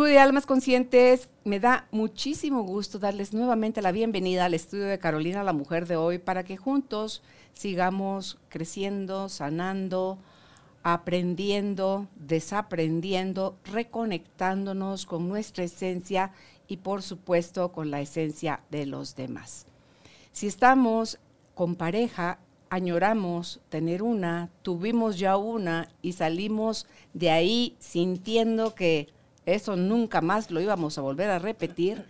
[0.00, 4.98] Tribu de Almas Conscientes, me da muchísimo gusto darles nuevamente la bienvenida al estudio de
[4.98, 7.22] Carolina la Mujer de hoy para que juntos
[7.52, 10.16] sigamos creciendo, sanando,
[10.82, 16.32] aprendiendo, desaprendiendo, reconectándonos con nuestra esencia
[16.66, 19.66] y por supuesto con la esencia de los demás.
[20.32, 21.18] Si estamos
[21.54, 22.38] con pareja,
[22.70, 29.08] añoramos tener una, tuvimos ya una y salimos de ahí sintiendo que
[29.46, 32.04] eso nunca más lo íbamos a volver a repetir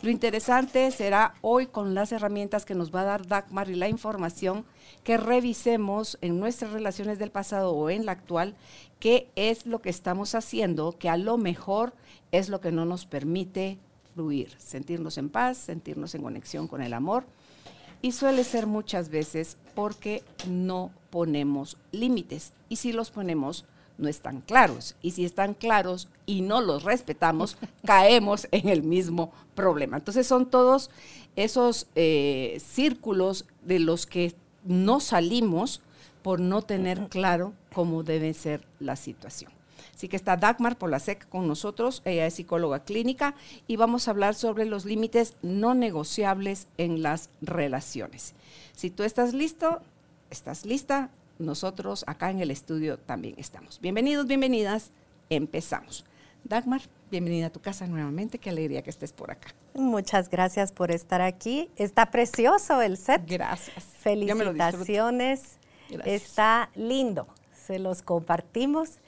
[0.00, 3.88] lo interesante será hoy con las herramientas que nos va a dar Dagmar y la
[3.88, 4.64] información
[5.02, 8.54] que revisemos en nuestras relaciones del pasado o en la actual
[9.00, 11.94] qué es lo que estamos haciendo que a lo mejor
[12.30, 13.78] es lo que no nos permite
[14.14, 17.24] fluir, sentirnos en paz, sentirnos en conexión con el amor.
[18.00, 22.52] Y suele ser muchas veces porque no ponemos límites.
[22.68, 23.64] Y si los ponemos,
[23.98, 24.96] no están claros.
[25.02, 29.98] Y si están claros y no los respetamos, caemos en el mismo problema.
[29.98, 30.90] Entonces son todos
[31.36, 35.82] esos eh, círculos de los que no salimos
[36.22, 39.52] por no tener claro cómo debe ser la situación.
[39.94, 43.34] Así que está Dagmar Polasek con nosotros, ella es psicóloga clínica
[43.66, 48.34] y vamos a hablar sobre los límites no negociables en las relaciones.
[48.76, 49.80] Si tú estás listo,
[50.30, 53.80] estás lista, nosotros acá en el estudio también estamos.
[53.80, 54.92] Bienvenidos, bienvenidas,
[55.30, 56.04] empezamos.
[56.44, 59.48] Dagmar, bienvenida a tu casa nuevamente, qué alegría que estés por acá.
[59.74, 61.70] Muchas gracias por estar aquí.
[61.76, 63.22] Está precioso el set.
[63.26, 63.84] Gracias.
[63.98, 65.58] Felicitaciones.
[66.04, 67.26] Está lindo.
[67.52, 68.98] Se los compartimos.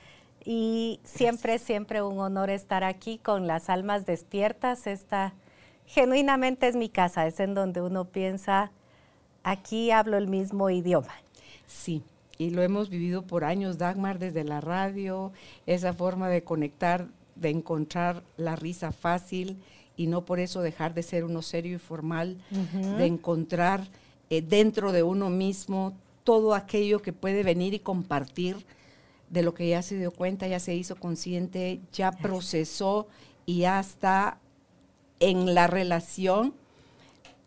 [0.45, 4.87] Y siempre, siempre un honor estar aquí con las almas despiertas.
[4.87, 5.35] Esta
[5.91, 8.71] genuinamente es mi casa, es en donde uno piensa,
[9.43, 11.13] aquí hablo el mismo idioma.
[11.67, 12.05] Sí,
[12.41, 15.31] y lo hemos vivido por años, Dagmar, desde la radio,
[15.67, 17.07] esa forma de conectar,
[17.37, 19.59] de encontrar la risa fácil
[19.95, 22.39] y no por eso dejar de ser uno serio y formal,
[22.97, 23.87] de encontrar
[24.31, 25.93] eh, dentro de uno mismo
[26.25, 28.57] todo aquello que puede venir y compartir
[29.29, 33.07] de lo que ya se dio cuenta, ya se hizo consciente, ya procesó
[33.45, 34.39] y ya está
[35.19, 36.55] en la relación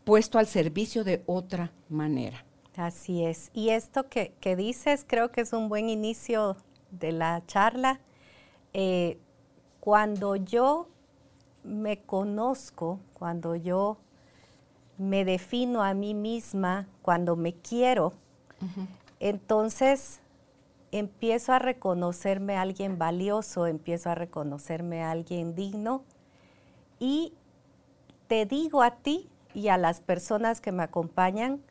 [0.04, 2.46] puesto al servicio de otra manera.
[2.76, 3.52] Así es.
[3.54, 6.58] Y esto que, dices creo que es un buen inicio
[6.92, 8.00] de la charla.
[8.74, 9.20] Eh,
[9.80, 10.88] cuando yo
[11.64, 13.98] me conozco, cuando yo
[14.98, 18.14] me defino a mí misma, cuando me quiero,
[19.20, 20.20] entonces
[20.92, 26.04] empiezo a reconocerme a alguien valioso, empiezo a reconocerme a alguien digno
[27.00, 27.34] y
[28.28, 31.62] te digo a ti y a las personas que me acompañan,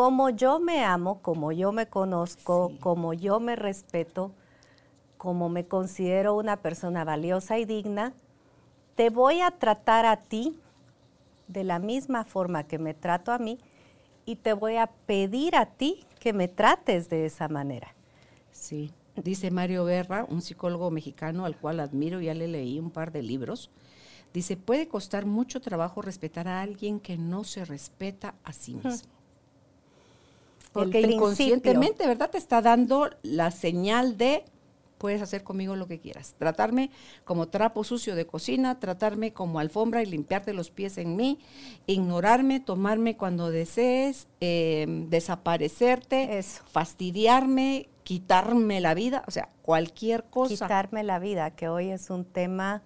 [0.00, 4.32] como yo me amo, como yo me conozco, como yo me respeto,
[5.18, 8.14] como me considero una persona valiosa y digna,
[8.94, 10.58] te voy a tratar a ti
[11.48, 13.58] de la misma forma que me trato a mí
[14.24, 17.94] y te voy a pedir a ti que me trates de esa manera.
[18.52, 23.12] Sí, dice Mario Guerra, un psicólogo mexicano al cual admiro, ya le leí un par
[23.12, 23.70] de libros.
[24.32, 29.19] Dice, puede costar mucho trabajo respetar a alguien que no se respeta a sí mismo.
[30.72, 32.30] Porque inconscientemente, ¿verdad?
[32.30, 34.44] Te está dando la señal de
[35.00, 36.34] puedes hacer conmigo lo que quieras.
[36.38, 36.90] Tratarme
[37.24, 41.38] como trapo sucio de cocina, tratarme como alfombra y limpiarte los pies en mí,
[41.86, 50.66] ignorarme, tomarme cuando desees, em, desaparecerte, fastidiarme, quitarme la vida, o sea, cualquier cosa.
[50.66, 52.82] Quitarme la vida, que hoy es un tema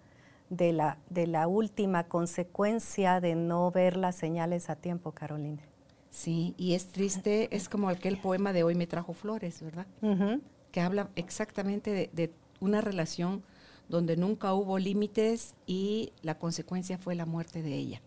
[0.51, 5.63] de la, de la última consecuencia de no ver las señales a tiempo, Carolina.
[6.15, 9.87] Sí, y es triste, es como aquel poema de Hoy me trajo flores, ¿verdad?
[10.71, 12.31] Que habla exactamente de,
[12.61, 13.43] una relación
[13.89, 18.01] donde nunca hubo límites y la consecuencia fue la muerte de ella.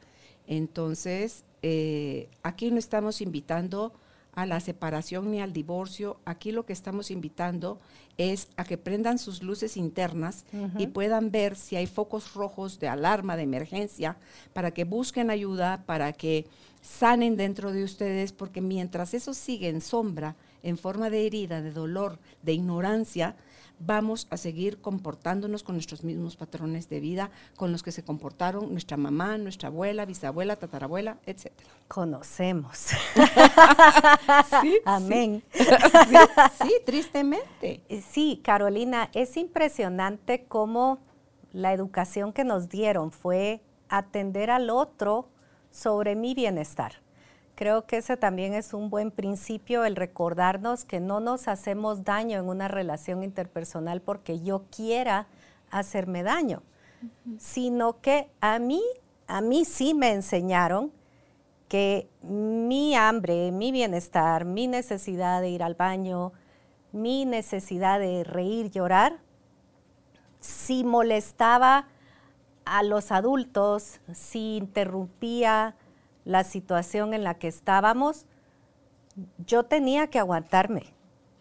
[0.48, 3.92] Entonces, eh, aquí no estamos invitando
[4.38, 7.80] a la separación ni al divorcio, aquí lo que estamos invitando
[8.18, 10.46] es a que prendan sus luces internas
[10.78, 14.16] y puedan ver si hay focos rojos de alarma, de emergencia,
[14.54, 16.46] para que busquen ayuda, para que
[16.88, 21.72] sanen dentro de ustedes, porque mientras eso sigue en sombra, en forma de herida, de
[21.72, 23.36] dolor, de ignorancia,
[23.80, 28.72] vamos a seguir comportándonos con nuestros mismos patrones de vida con los que se comportaron
[28.72, 31.51] nuestra mamá, nuestra abuela, bisabuela, tatarabuela, etc.
[31.88, 32.78] Conocemos.
[34.62, 35.44] sí, Amén.
[36.63, 37.81] Sí, tristemente.
[38.10, 41.00] Sí, Carolina, es impresionante cómo
[41.51, 45.30] la educación que nos dieron fue atender al otro
[45.78, 46.94] sobre mi bienestar.
[47.56, 52.40] Creo que ese también es un buen principio, el recordarnos que no nos hacemos daño
[52.40, 55.28] en una relación interpersonal porque yo quiera
[55.70, 56.62] hacerme daño,
[57.40, 58.82] sino que a mí,
[59.28, 60.92] a mí sí me enseñaron
[61.68, 66.32] que mi hambre, mi bienestar, mi necesidad de ir al baño,
[66.92, 69.18] mi necesidad de reír, llorar,
[70.40, 71.88] si molestaba
[72.69, 75.75] a los adultos, si interrumpía
[76.25, 78.25] la situación en la que estábamos,
[79.46, 80.94] yo tenía que aguantarme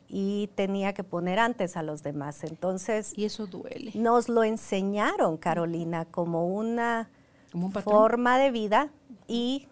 [0.08, 2.44] y tenía que poner antes a los demás.
[2.44, 3.92] Entonces, y eso duele.
[3.94, 7.10] Nos lo enseñaron, Carolina, como una
[7.82, 8.90] forma de vida
[9.26, 9.68] y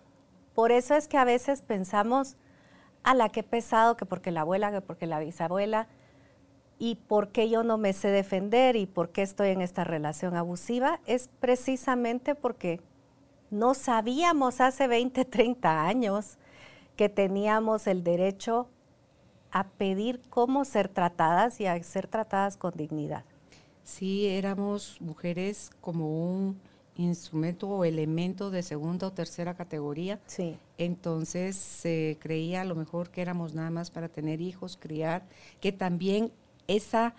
[0.54, 2.36] por eso es que a veces pensamos,
[3.02, 5.88] a la que pesado, que porque la abuela, que porque la bisabuela,
[6.84, 10.36] y por qué yo no me sé defender y por qué estoy en esta relación
[10.36, 12.78] abusiva, es precisamente porque
[13.50, 16.36] no sabíamos hace 20, 30 años
[16.94, 18.68] que teníamos el derecho
[19.50, 23.24] a pedir cómo ser tratadas y a ser tratadas con dignidad.
[23.82, 26.60] Sí, éramos mujeres como un
[26.96, 30.20] instrumento o elemento de segunda o tercera categoría.
[30.26, 30.58] Sí.
[30.76, 35.22] Entonces se creía a lo mejor que éramos nada más para tener hijos, criar,
[35.62, 36.30] que también
[36.68, 37.14] esa,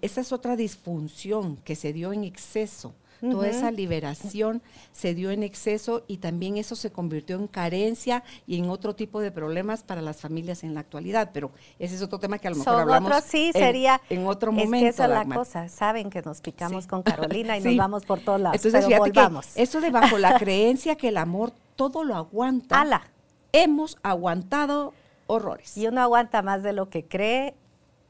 [0.00, 2.94] esa es otra disfunción que se dio en exceso
[3.30, 8.58] Toda esa liberación se dio en exceso y también eso se convirtió en carencia y
[8.58, 11.30] en otro tipo de problemas para las familias en la actualidad.
[11.32, 14.74] Pero ese es otro tema que a lo mejor hablamos sí, sería, en, otro momento.
[14.74, 15.68] Es que esa es la cosa.
[15.68, 18.56] Saben que nos picamos con Carolina y nos vamos por todos lados.
[18.56, 19.52] Entonces, pero volvamos.
[19.54, 22.80] eso de bajo la creencia que el amor todo lo aguanta.
[22.80, 23.06] Ala.
[23.52, 24.94] Hemos aguantado
[25.28, 25.76] horrores.
[25.76, 27.54] Y uno aguanta más de lo que cree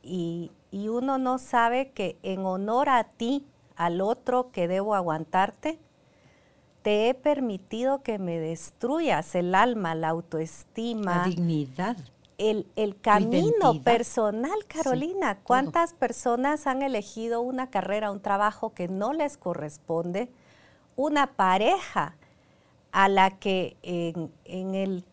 [0.03, 3.45] y, y uno no sabe que en honor a ti
[3.77, 5.79] al otro que debo aguantarte,
[6.83, 11.19] te he permitido que me destruyas el alma, la autoestima.
[11.19, 11.97] La dignidad.
[12.39, 12.67] El,
[13.01, 15.39] camino personal, Carolina.
[15.45, 20.29] ¿Cuántas personas han elegido una carrera, un trabajo que no les corresponde?
[20.97, 22.17] Una pareja
[22.91, 25.05] a la que en, en el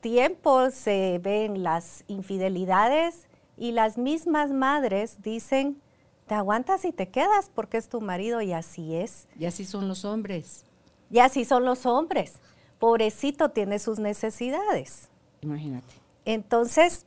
[0.00, 3.28] tiempo se ven las infidelidades
[3.60, 5.82] y las mismas madres dicen,
[6.26, 9.28] te aguantas y te quedas porque es tu marido y así es.
[9.38, 10.64] Y así son los hombres.
[11.10, 12.36] Y así son los hombres.
[12.78, 15.10] Pobrecito tiene sus necesidades.
[15.42, 15.92] Imagínate.
[16.24, 17.04] Entonces,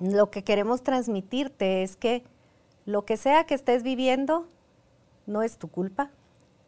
[0.00, 2.24] lo que queremos transmitirte es que
[2.84, 4.48] lo que sea que estés viviendo
[5.26, 6.10] no es tu culpa.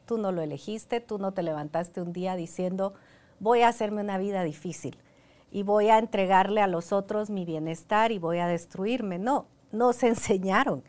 [0.06, 2.94] Tú no lo elegiste, tú no te levantaste un día diciendo,
[3.40, 4.96] voy a hacerme una vida difícil
[5.54, 9.20] y voy a entregarle a los otros mi bienestar y voy a destruirme.
[9.20, 10.82] No, nos enseñaron.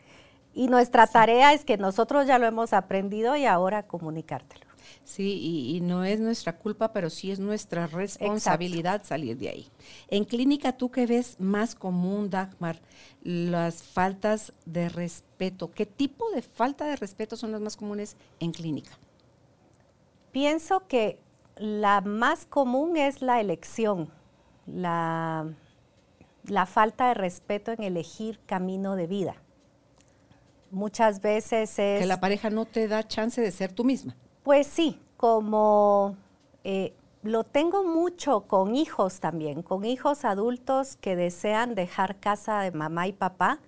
[0.56, 4.66] Y nuestra tarea es que nosotros ya lo hemos aprendido y ahora comunicártelo.
[5.04, 9.68] Sí, y, no es nuestra culpa, pero sí es nuestra responsabilidad salir de ahí.
[10.08, 12.82] En clínica, ¿tú qué ves más común, Dagmar?
[13.22, 15.70] Las faltas de respeto.
[15.70, 18.98] ¿Qué tipo de falta de respeto son las más comunes en clínica?
[20.32, 21.20] Pienso que
[21.56, 24.10] la más común es la elección,
[24.66, 25.48] la,
[26.46, 29.36] la falta de respeto en elegir camino de vida
[30.76, 32.02] muchas veces es...
[32.02, 34.16] Que la pareja no te da chance de ser tú misma.
[34.44, 36.16] Pues sí, como
[36.64, 42.72] eh, lo tengo mucho con hijos también, con hijos adultos que desean dejar casa de
[42.72, 43.60] mamá y papá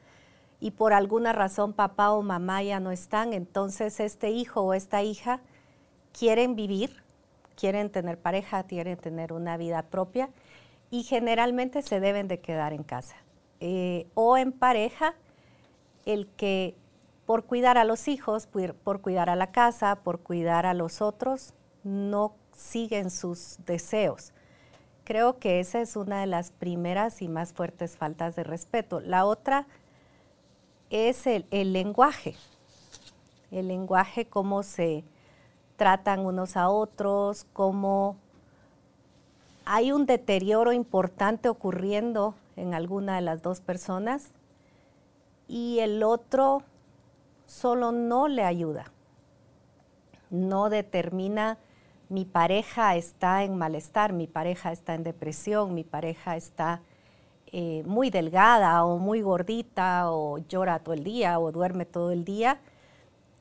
[0.59, 5.01] y por alguna razón papá o mamá ya no están, entonces este hijo o esta
[5.01, 5.39] hija
[6.11, 7.03] quieren vivir,
[7.55, 10.29] quieren tener pareja, quieren tener una vida propia
[10.89, 13.17] y generalmente se deben de quedar en casa.
[13.59, 15.15] Eh, o en pareja,
[16.05, 16.75] el que
[17.25, 21.53] por cuidar a los hijos, por, cuidar a la casa, por cuidar a los otros,
[21.83, 24.31] no siguen sus deseos.
[25.03, 29.01] Creo que esa es una de las primeras y más fuertes faltas de respeto.
[29.01, 29.67] La otra
[30.89, 32.35] es el, el lenguaje.
[33.51, 35.03] El lenguaje, cómo se
[35.75, 38.17] tratan unos a otros, cómo
[39.67, 44.31] hay un deterioro importante ocurriendo en alguna de las dos personas
[45.47, 46.63] y el otro
[47.45, 48.91] solo no le ayuda,
[50.29, 51.57] no determina
[52.09, 56.81] mi pareja está en malestar, mi pareja está en depresión, mi pareja está
[57.47, 62.23] eh, muy delgada o muy gordita o llora todo el día o duerme todo el
[62.23, 62.61] día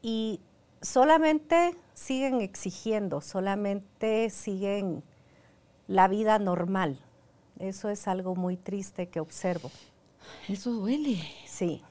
[0.03, 0.41] y
[0.83, 5.05] solamente siguen exigiendo, solamente siguen
[5.87, 6.99] la vida normal.
[7.59, 9.71] Eso es algo muy triste que observo.
[10.49, 11.23] Eso duele.
[11.47, 11.83] Sí.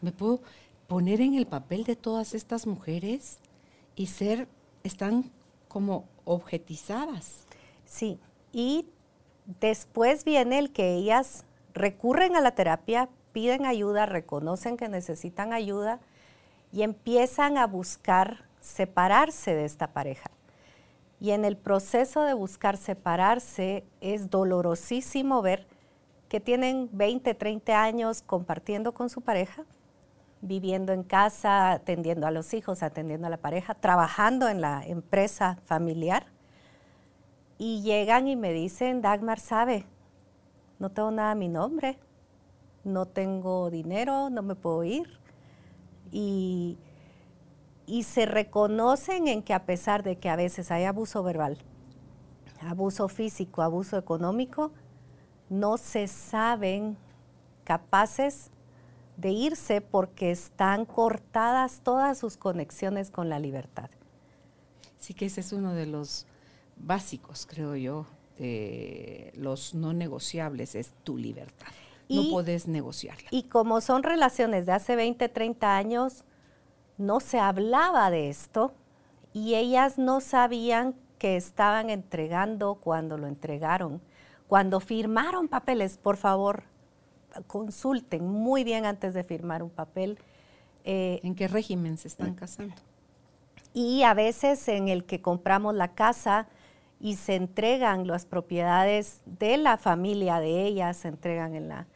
[0.00, 0.40] ¿Me puedo
[0.88, 3.38] poner en el papel de todas estas mujeres
[3.94, 4.48] y ser,
[4.82, 5.30] están
[5.68, 7.44] como objetizadas?
[7.84, 8.18] Sí.
[8.52, 8.86] Y
[9.60, 11.44] después viene el que ellas
[11.74, 16.00] recurren a la terapia, piden ayuda, reconocen que necesitan ayuda
[16.72, 20.30] y empiezan a buscar separarse de esta pareja.
[21.22, 25.68] Y en el proceso de buscar separarse es dolorosísimo ver
[26.28, 29.62] que tienen 20, 30 años compartiendo con su pareja,
[30.40, 35.58] viviendo en casa, atendiendo a los hijos, atendiendo a la pareja, trabajando en la empresa
[35.64, 36.26] familiar.
[37.56, 39.86] Y llegan y me dicen, Dagmar, ¿sabe?
[40.80, 42.00] No tengo nada a mi nombre,
[42.82, 45.20] no tengo dinero, no me puedo ir.
[46.10, 46.78] Y
[47.86, 51.58] y se reconocen en que a pesar de que a veces hay abuso verbal,
[52.60, 54.72] abuso físico, abuso económico,
[55.48, 56.96] no se saben
[57.64, 58.50] capaces
[59.16, 63.90] de irse porque están cortadas todas sus conexiones con la libertad.
[64.98, 66.26] Sí que ese es uno de los
[66.76, 68.06] básicos, creo yo,
[68.38, 71.68] de los no negociables, es tu libertad.
[72.08, 73.28] no puedes negociarla.
[73.30, 76.24] Y como son relaciones de hace 20, 30 años,
[77.06, 78.72] no se hablaba de esto
[79.32, 84.00] y ellas no sabían que estaban entregando cuando lo entregaron.
[84.48, 86.64] Cuando firmaron papeles, por favor,
[87.46, 90.18] consulten muy bien antes de firmar un papel.
[90.84, 92.74] Eh, ¿En qué régimen se están casando?
[93.72, 96.48] Y a veces en el que compramos la casa
[97.00, 101.86] y se entregan las propiedades de la familia de ellas, se entregan en la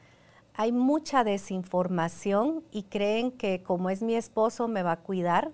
[0.57, 5.51] hay mucha desinformación y creen que como es mi esposo me va a cuidar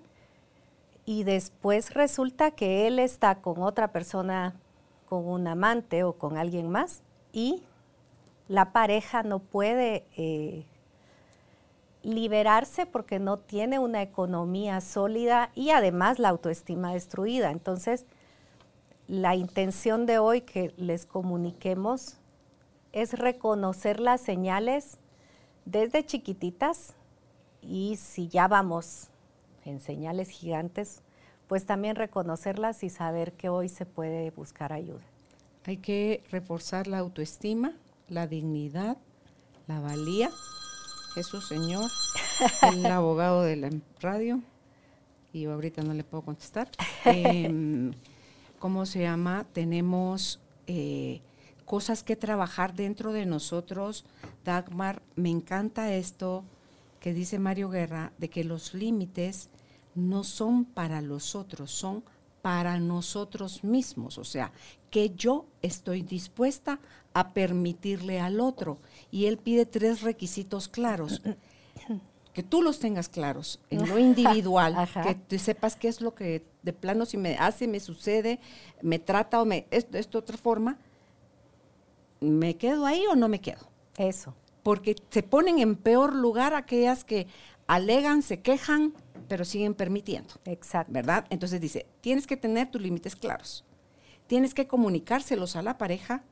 [1.05, 4.55] y después resulta que él está con otra persona,
[5.09, 7.63] con un amante o con alguien más y
[8.47, 10.65] la pareja no puede eh,
[12.01, 17.51] liberarse porque no tiene una economía sólida y además la autoestima destruida.
[17.51, 18.05] Entonces,
[19.07, 22.19] la intención de hoy que les comuniquemos
[22.93, 24.97] es reconocer las señales
[25.65, 26.93] desde chiquititas
[27.61, 29.09] y si ya vamos
[29.65, 31.01] en señales gigantes,
[31.47, 35.01] pues también reconocerlas y saber que hoy se puede buscar ayuda.
[35.65, 37.73] Hay que reforzar la autoestima,
[38.09, 38.97] la dignidad,
[39.67, 40.29] la valía.
[41.13, 41.89] Jesús Señor,
[42.73, 43.69] el abogado de la
[44.01, 44.41] radio,
[45.31, 46.69] y ahorita no le puedo contestar.
[47.05, 47.93] Em,
[48.59, 49.45] ¿Cómo se llama?
[49.51, 51.21] Tenemos eh,
[51.65, 54.05] cosas que trabajar dentro de nosotros.
[54.43, 56.43] Dagmar, me encanta esto
[56.99, 59.49] que dice Mario Guerra, de que los límites
[59.95, 62.03] no son para los otros, son
[62.41, 64.17] para nosotros mismos.
[64.17, 64.51] O sea,
[64.89, 66.79] que yo estoy dispuesta
[67.13, 68.77] a permitirle al otro.
[69.11, 71.21] Y él pide tres requisitos claros.
[72.33, 76.43] Que tú los tengas claros en lo individual, que te sepas qué es lo que
[76.63, 78.39] de plano si me hace, me sucede,
[78.81, 80.79] me trata o me esto, esto otra forma,
[82.23, 83.69] ¿me quedo ahí o no me quedo?
[83.97, 84.33] Eso.
[84.63, 87.27] Porque se ponen en peor lugar aquellas que
[87.67, 88.93] alegan, se quejan,
[89.27, 90.35] pero siguen permitiendo.
[90.45, 90.91] Exacto.
[90.93, 91.25] ¿Verdad?
[91.29, 93.65] Entonces dice, tienes que tener tus límites claros.
[94.27, 96.23] Tienes que comunicárselos a la pareja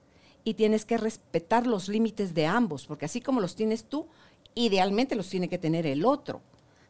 [0.43, 4.07] y tienes que respetar los límites de ambos, porque así como los tienes tú,
[4.55, 6.41] idealmente los tiene que tener el otro,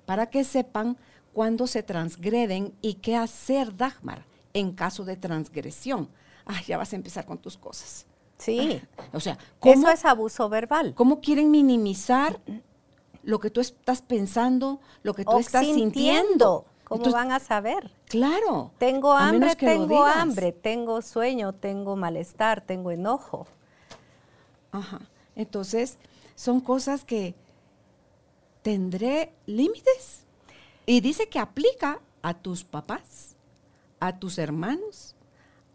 [0.05, 0.98] para que sepan
[1.34, 6.10] cuándo se transgreden y qué hacer, Dagmar, en caso de transgresión.
[6.46, 8.05] Ah, ya vas a empezar con tus cosas.
[8.42, 8.82] Sí.
[9.14, 10.94] O sea, eso es abuso verbal.
[10.96, 12.40] ¿Cómo quieren minimizar
[13.24, 16.66] lo que tú estás pensando, lo que tú estás sintiendo?
[16.86, 17.92] ¿Cómo van a saber?
[18.08, 18.72] Claro.
[18.78, 23.48] Tengo hambre, tengo hambre, tengo sueño, tengo malestar, tengo enojo.
[24.72, 25.02] Ajá.
[25.36, 25.98] Entonces,
[26.36, 27.36] son cosas que
[28.62, 30.26] tendré límites.
[30.86, 33.36] Y dice que aplica a tus papás,
[34.00, 35.16] a tus hermanos,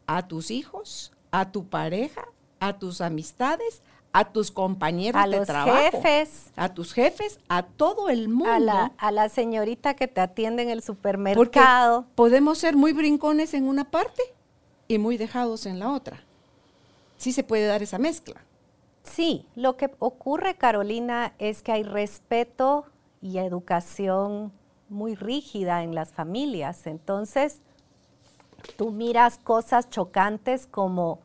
[0.06, 2.26] a tus hijos, a tu pareja,
[2.60, 3.82] a tus amistades,
[4.12, 8.52] a tus compañeros a de los trabajo, jefes, a tus jefes, a todo el mundo.
[8.52, 12.02] A la, a la señorita que te atiende en el supermercado.
[12.02, 14.22] Porque podemos ser muy brincones en una parte
[14.88, 16.22] y muy dejados en la otra.
[17.18, 18.40] Sí se puede dar esa mezcla.
[19.02, 22.86] Sí, lo que ocurre, Carolina, es que hay respeto
[23.22, 24.52] y educación
[24.88, 26.86] muy rígida en las familias.
[26.86, 27.60] Entonces,
[28.76, 31.20] tú miras cosas chocantes como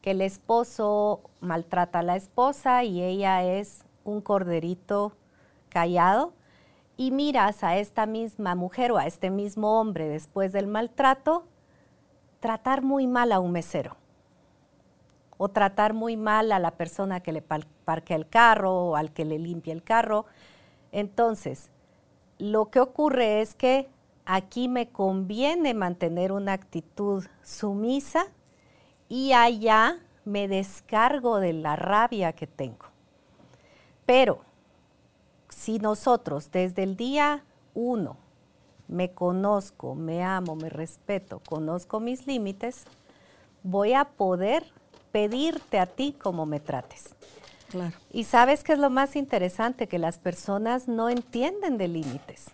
[0.00, 5.12] que el esposo maltrata a la esposa y ella es un corderito
[5.68, 6.32] callado,
[6.96, 11.44] y miras a esta misma mujer o a este mismo hombre después del maltrato
[12.40, 13.96] tratar muy mal a un mesero
[15.38, 19.24] o tratar muy mal a la persona que le parquea el carro o al que
[19.24, 20.26] le limpia el carro.
[20.92, 21.70] Entonces,
[22.38, 23.88] lo que ocurre es que
[24.26, 28.26] aquí me conviene mantener una actitud sumisa
[29.10, 32.86] y allá me descargo de la rabia que tengo.
[34.06, 34.40] Pero
[35.50, 38.16] si nosotros desde el día uno
[38.86, 42.84] me conozco, me amo, me respeto, conozco mis límites,
[43.64, 44.64] voy a poder
[45.10, 47.14] pedirte a ti como me trates.
[47.68, 47.96] Claro.
[48.12, 52.46] Y sabes que es lo más interesante, que las personas no entienden de límites.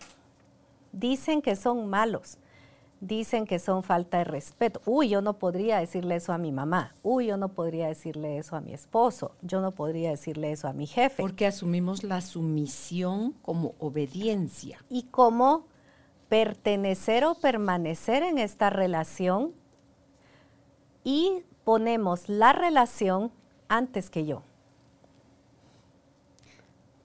[0.92, 2.38] Dicen que son malos,
[3.06, 4.80] dicen que son falta de respeto.
[4.84, 6.94] Uy, yo no podría decirle eso a mi mamá.
[7.02, 9.32] Uy, yo no podría decirle eso a mi esposo.
[9.42, 11.22] Yo no podría decirle eso a mi jefe.
[11.22, 14.84] Porque asumimos la sumisión como obediencia.
[14.88, 15.66] Y como
[16.28, 19.52] pertenecer o permanecer en esta relación
[21.04, 23.30] y ponemos la relación
[23.68, 24.42] antes que yo.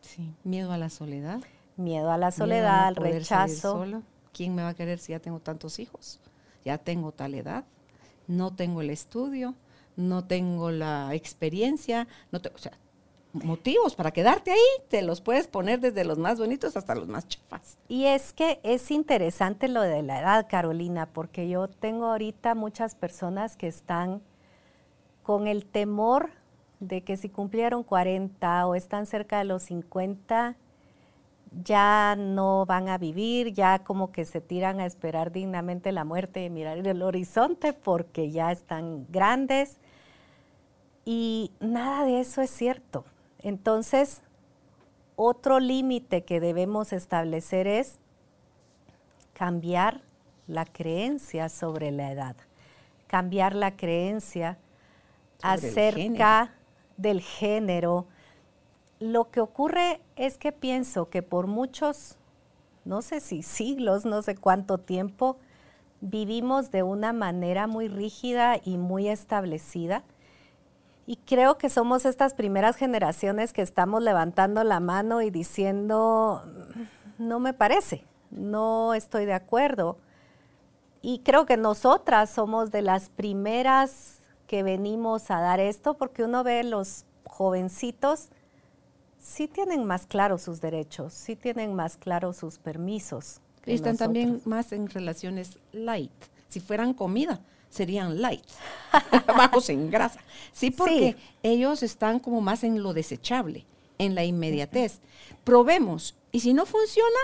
[0.01, 1.39] Sí, miedo a la soledad.
[1.77, 4.03] Miedo a la soledad, al rechazo.
[4.33, 6.19] ¿Quién me va a querer si ya tengo tantos hijos?
[6.63, 7.65] Ya tengo tal edad,
[8.27, 9.55] no tengo el estudio,
[9.95, 12.73] no tengo la experiencia, no o sea,
[13.33, 14.59] motivos para quedarte ahí,
[14.89, 17.77] te los puedes poner desde los más bonitos hasta los más chafas.
[17.87, 22.95] Y es que es interesante lo de la edad, Carolina, porque yo tengo ahorita muchas
[22.95, 24.21] personas que están
[25.23, 26.31] con el temor
[26.79, 30.57] de que si cumplieron 40 o están cerca de los 50,
[31.51, 36.45] ya no van a vivir, ya como que se tiran a esperar dignamente la muerte
[36.45, 39.77] y mirar el horizonte porque ya están grandes.
[41.03, 43.03] Y nada de eso es cierto.
[43.39, 44.21] Entonces,
[45.15, 47.99] otro límite que debemos establecer es
[49.33, 50.01] cambiar
[50.47, 52.35] la creencia sobre la edad,
[53.07, 54.57] cambiar la creencia
[55.41, 56.53] acerca
[56.97, 58.05] del género,
[59.01, 62.17] lo que ocurre es que pienso que por muchos,
[62.85, 65.37] no sé si siglos, no sé cuánto tiempo,
[66.01, 70.03] vivimos de una manera muy rígida y muy establecida.
[71.07, 76.43] Y creo que somos estas primeras generaciones que estamos levantando la mano y diciendo,
[77.17, 79.97] no me parece, no estoy de acuerdo.
[81.01, 86.43] Y creo que nosotras somos de las primeras que venimos a dar esto, porque uno
[86.43, 88.29] ve los jovencitos
[89.21, 93.39] sí tienen más claros sus derechos, sí tienen más claros sus permisos.
[93.65, 96.11] están también más en relaciones light.
[96.49, 98.43] Si fueran comida, serían light,
[99.27, 100.19] bajos en grasa.
[100.51, 103.65] Sí, porque ellos están como más en lo desechable,
[103.97, 104.99] en la inmediatez.
[105.43, 107.19] Probemos, y si no funciona,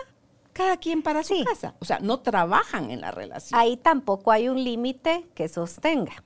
[0.53, 1.75] cada quien para su casa.
[1.79, 3.59] O sea, no trabajan en la relación.
[3.59, 6.23] Ahí tampoco hay un límite que sostenga.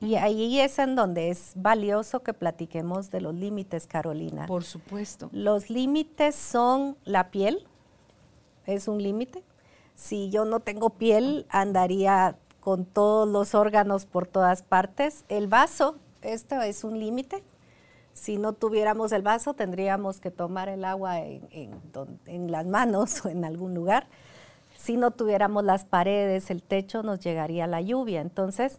[0.00, 4.46] Y ahí es en donde es valioso que platiquemos de los límites, Carolina.
[4.46, 5.28] Por supuesto.
[5.32, 7.66] Los límites son la piel,
[8.66, 9.42] es un límite.
[9.96, 15.24] Si yo no tengo piel, andaría con todos los órganos por todas partes.
[15.28, 17.42] El vaso, esto es un límite.
[18.14, 21.46] Si no tuviéramos el vaso, tendríamos que tomar el agua en,
[22.26, 24.06] en las manos o en algún lugar.
[24.78, 28.22] Si no tuviéramos las paredes, el techo, nos llegaría la lluvia.
[28.22, 28.78] Entonces,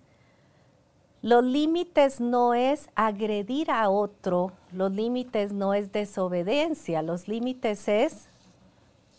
[1.21, 8.27] los límites no es agredir a otro, los límites no es desobediencia, los límites es,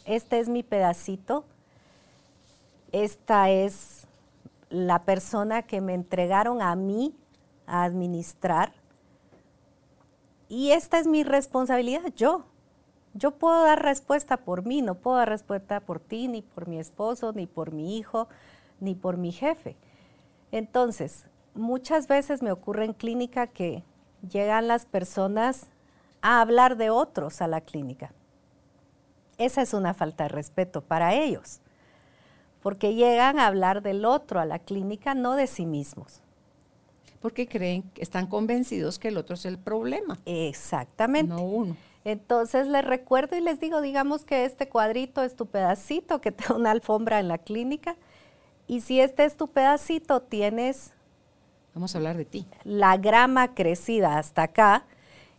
[0.05, 1.45] este es mi pedacito,
[2.91, 4.07] esta es
[4.69, 7.15] la persona que me entregaron a mí
[7.67, 8.73] a administrar
[10.49, 12.45] y esta es mi responsabilidad, yo.
[13.15, 16.79] Yo puedo dar respuesta por mí, no puedo dar respuesta por ti, ni por mi
[16.79, 18.27] esposo, ni por mi hijo,
[18.81, 19.77] ni por mi jefe.
[20.51, 23.83] Entonces, muchas veces me ocurre en clínica que
[24.29, 25.67] llegan las personas
[26.21, 28.12] a hablar de otros a la clínica.
[29.38, 31.61] Esa es una falta de respeto para ellos,
[32.62, 36.21] porque llegan a hablar del otro a la clínica, no de sí mismos.
[37.21, 40.19] Porque creen, están convencidos que el otro es el problema.
[40.27, 41.33] Exactamente.
[41.33, 41.77] No uno.
[42.05, 46.45] Entonces les recuerdo y les digo, digamos que este cuadrito es tu pedacito, que te
[46.49, 47.97] da una alfombra en la clínica,
[48.67, 50.93] y si este es tu pedacito, tienes
[51.74, 52.46] Vamos a hablar de ti.
[52.64, 54.85] La grama crecida hasta acá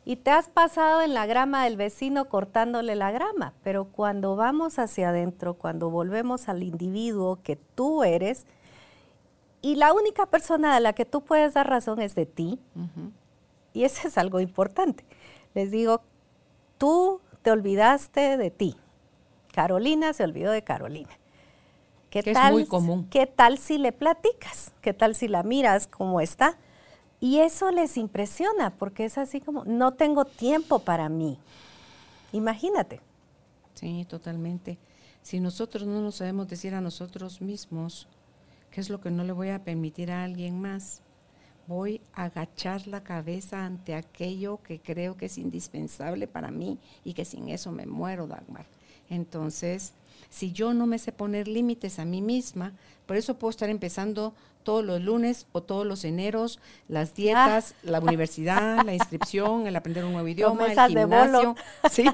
[0.05, 4.79] y te has pasado en la grama del vecino cortándole la grama, pero cuando vamos
[4.79, 8.45] hacia adentro, cuando volvemos al individuo que tú eres,
[9.65, 12.59] Y la única persona a la que tú puedes dar razón es de ti.
[13.71, 15.05] Y eso es algo importante.
[15.53, 16.01] Les digo,
[16.77, 18.75] tú te olvidaste de ti.
[19.53, 21.17] Carolina se olvidó de Carolina.
[22.13, 23.07] ¿Qué tal, es muy común.
[23.09, 24.71] ¿Qué tal si le platicas?
[24.81, 26.59] ¿Qué tal si la miras cómo está?
[27.19, 31.39] Y eso les impresiona porque es así como, no tengo tiempo para mí.
[32.31, 33.01] Imagínate.
[33.73, 34.77] Sí, totalmente.
[35.23, 38.07] Si nosotros no nos sabemos decir a nosotros mismos
[38.69, 41.01] qué es lo que no le voy a permitir a alguien más,
[41.65, 47.15] voy a agachar la cabeza ante aquello que creo que es indispensable para mí y
[47.15, 48.67] que sin eso me muero, Dagmar.
[49.09, 49.93] Entonces,
[50.33, 52.73] si yo no me sé poner límites a mí misma,
[53.05, 57.79] por eso puedo estar empezando todos los lunes o todos los eneros, las dietas, ah.
[57.83, 61.55] la universidad, la inscripción, el aprender un nuevo idioma, el gimnasio.
[61.91, 62.05] Sí,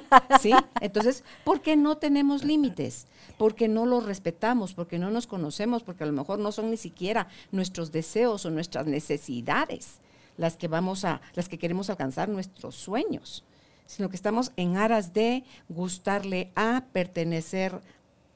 [0.41, 0.51] sí.
[0.81, 3.07] Entonces, ¿por qué no tenemos límites?
[3.37, 6.77] Porque no los respetamos, porque no nos conocemos, porque a lo mejor no son ni
[6.77, 10.01] siquiera nuestros deseos o nuestras necesidades
[10.35, 13.45] las que vamos a, las que queremos alcanzar nuestros sueños,
[13.85, 17.81] sino que estamos en aras de gustarle a, pertenecer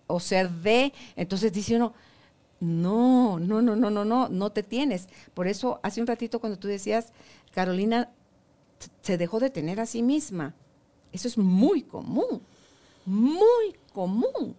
[0.08, 0.94] o ser de.
[1.16, 1.94] Entonces dice uno,
[2.60, 5.08] no, no, no, no, no, no, no te tienes.
[5.34, 7.12] Por eso hace un ratito cuando tú decías,
[7.52, 8.10] Carolina
[9.02, 10.54] se dejó de tener a sí misma.
[11.12, 12.42] Eso es muy común,
[13.06, 14.56] muy común.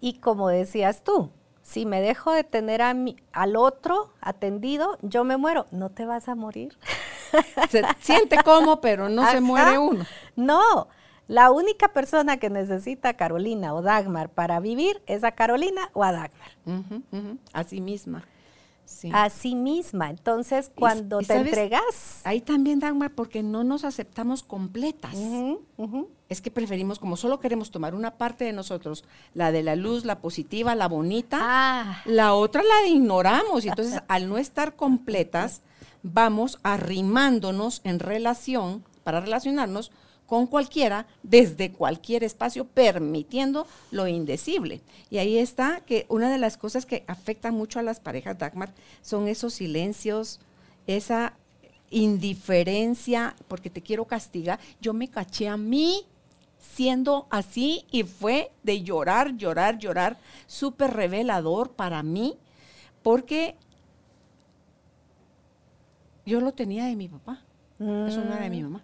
[0.00, 1.30] Y como decías tú,
[1.62, 5.66] si me dejo de tener a mi, al otro atendido, yo me muero.
[5.70, 6.78] No te vas a morir.
[7.68, 10.06] Se siente como, pero no se muere uno.
[10.34, 10.88] No,
[11.28, 16.02] la única persona que necesita a Carolina o Dagmar para vivir es a Carolina o
[16.02, 16.50] a Dagmar.
[17.52, 18.24] A sí misma.
[19.12, 20.08] A sí misma.
[20.08, 22.22] Entonces, cuando te entregas.
[22.24, 25.14] Ahí también, Dagmar, porque no nos aceptamos completas.
[26.30, 30.06] Es que preferimos, como solo queremos tomar una parte de nosotros, la de la luz,
[30.06, 32.02] la positiva, la bonita, ah.
[32.06, 33.66] la otra la ignoramos.
[33.66, 35.60] Y entonces, al no estar completas,
[36.02, 39.90] vamos arrimándonos en relación, para relacionarnos
[40.28, 44.82] con cualquiera desde cualquier espacio, permitiendo lo indecible.
[45.08, 48.74] Y ahí está que una de las cosas que afectan mucho a las parejas, Dagmar,
[49.00, 50.38] son esos silencios,
[50.86, 51.32] esa
[51.88, 54.60] indiferencia, porque te quiero castigar.
[54.82, 56.04] Yo me caché a mí
[56.58, 62.36] siendo así y fue de llorar, llorar, llorar, súper revelador para mí,
[63.02, 63.56] porque
[66.26, 67.42] yo lo tenía de mi papá.
[67.78, 68.82] Eso no era de mi mamá,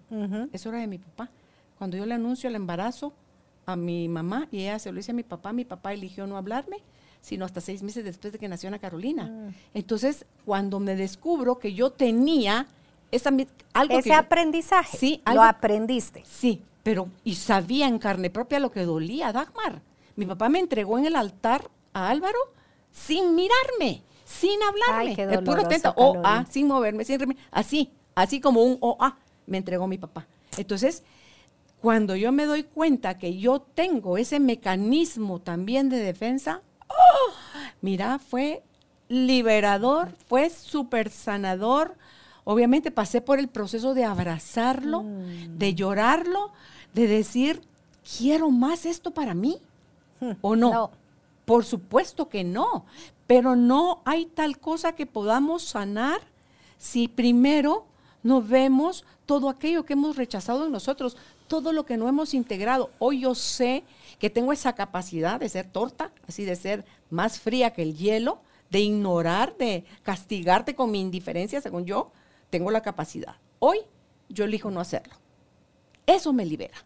[0.53, 1.31] eso era de mi papá.
[1.79, 3.13] Cuando yo le anuncio el embarazo
[3.67, 6.37] a mi mamá y ella se lo dice a mi papá, mi papá eligió no
[6.37, 6.79] hablarme,
[7.21, 9.25] sino hasta seis meses después de que nació Ana Carolina.
[9.25, 9.55] Mm.
[9.75, 12.67] Entonces, cuando me descubro que yo tenía
[13.11, 13.31] esa,
[13.73, 16.23] algo ese aprendizaje, sí, lo aprendiste.
[16.27, 19.81] Sí, pero y sabía en carne propia lo que dolía, Dagmar.
[20.17, 22.39] Mi papá me entregó en el altar a Álvaro
[22.93, 28.63] sin mirarme, sin hablarme, el puro tento, o a, sin moverme, sin así, así como
[28.63, 30.27] un o a, me entregó mi papá.
[30.57, 31.03] Entonces,
[31.81, 37.33] cuando yo me doy cuenta que yo tengo ese mecanismo también de defensa, ¡oh!
[37.83, 38.63] mira, fue
[39.09, 41.97] liberador, fue súper sanador.
[42.45, 45.59] Obviamente pasé por el proceso de abrazarlo, mm.
[45.59, 46.53] de llorarlo,
[46.95, 47.63] de decir,
[48.19, 49.59] quiero más esto para mí.
[50.21, 50.33] Hmm.
[50.41, 50.73] ¿O no?
[50.73, 50.91] no?
[51.45, 52.87] Por supuesto que no,
[53.27, 56.21] pero no hay tal cosa que podamos sanar
[56.79, 57.87] si primero
[58.25, 62.91] no vemos todo aquello que hemos rechazado en nosotros todo lo que no hemos integrado.
[62.99, 63.85] Hoy yo sé
[64.19, 68.41] que tengo esa capacidad de ser torta, así de ser más fría que el hielo,
[68.71, 72.11] de ignorar, de castigarte con mi indiferencia, según yo,
[72.51, 73.37] tengo la capacidad.
[73.59, 73.79] Hoy
[74.29, 75.15] yo elijo no hacerlo.
[76.07, 76.79] Eso me libera.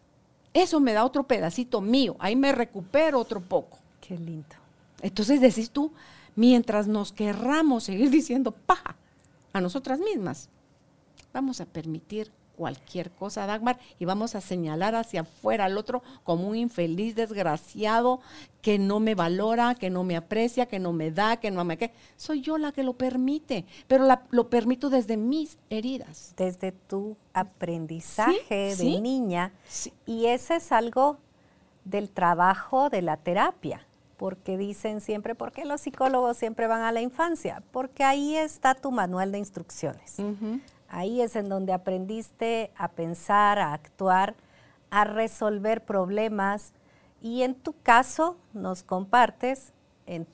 [0.53, 2.15] Eso me da otro pedacito mío.
[2.19, 3.79] Ahí me recupero otro poco.
[4.01, 4.55] Qué lindo.
[5.01, 5.93] Entonces decís tú,
[6.35, 8.95] mientras nos querramos seguir diciendo paja
[9.53, 10.49] a nosotras mismas,
[11.33, 16.49] vamos a permitir cualquier cosa, Dagmar, y vamos a señalar hacia afuera al otro como
[16.49, 18.19] un infeliz desgraciado
[18.61, 21.77] que no me valora, que no me aprecia, que no me da, que no me...
[21.77, 26.33] Que, soy yo la que lo permite, pero lo permito desde mis heridas.
[26.35, 29.53] Desde tu aprendizaje de niña.
[30.05, 31.17] Y ese es algo
[31.85, 33.85] del trabajo de la terapia
[34.17, 37.63] porque dicen siempre, ¿por qué los psicólogos siempre van a la infancia?
[37.71, 40.17] Porque ahí está tu manual de instrucciones.
[40.89, 44.35] Ahí es en donde aprendiste a pensar, a actuar,
[44.89, 46.73] a resolver problemas.
[47.21, 49.73] Y en tu caso nos compartes,
[50.05, 50.25] en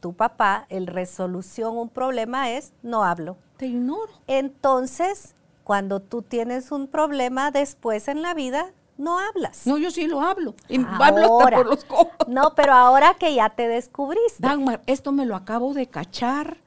[0.00, 3.36] tu papá, el resolución un problema es no hablo.
[3.56, 4.12] Te ignoro.
[4.26, 9.66] Entonces, cuando tú tienes un problema después en la vida, no hablas.
[9.66, 10.54] No, yo sí lo hablo.
[10.68, 12.12] Y hablo hasta por los codos.
[12.26, 14.38] No, pero ahora que ya te descubriste.
[14.38, 16.58] Dagmar, esto me lo acabo de cachar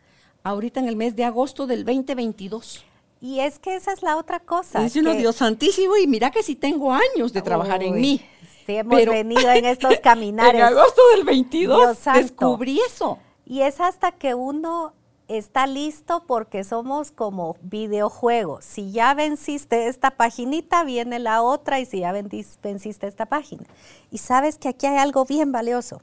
[0.44, 2.86] ahorita en el mes de agosto del 2022.
[3.22, 4.80] Y es que esa es la otra cosa.
[4.96, 8.20] Uno, que- Dios santísimo, y mira que si tengo años de trabajar en mí.
[8.66, 10.56] Sí, hemos Pero- venido en estos caminares.
[10.56, 12.20] En agosto del 22 Dios santo.
[12.20, 13.20] descubrí eso.
[13.46, 14.94] Y es hasta que uno
[15.28, 18.66] está listo porque somos como videojuegos.
[18.66, 23.64] Si ya venciste esta paginita, viene la otra y si ya venciste esta página.
[24.10, 26.02] Y sabes que aquí hay algo bien valioso.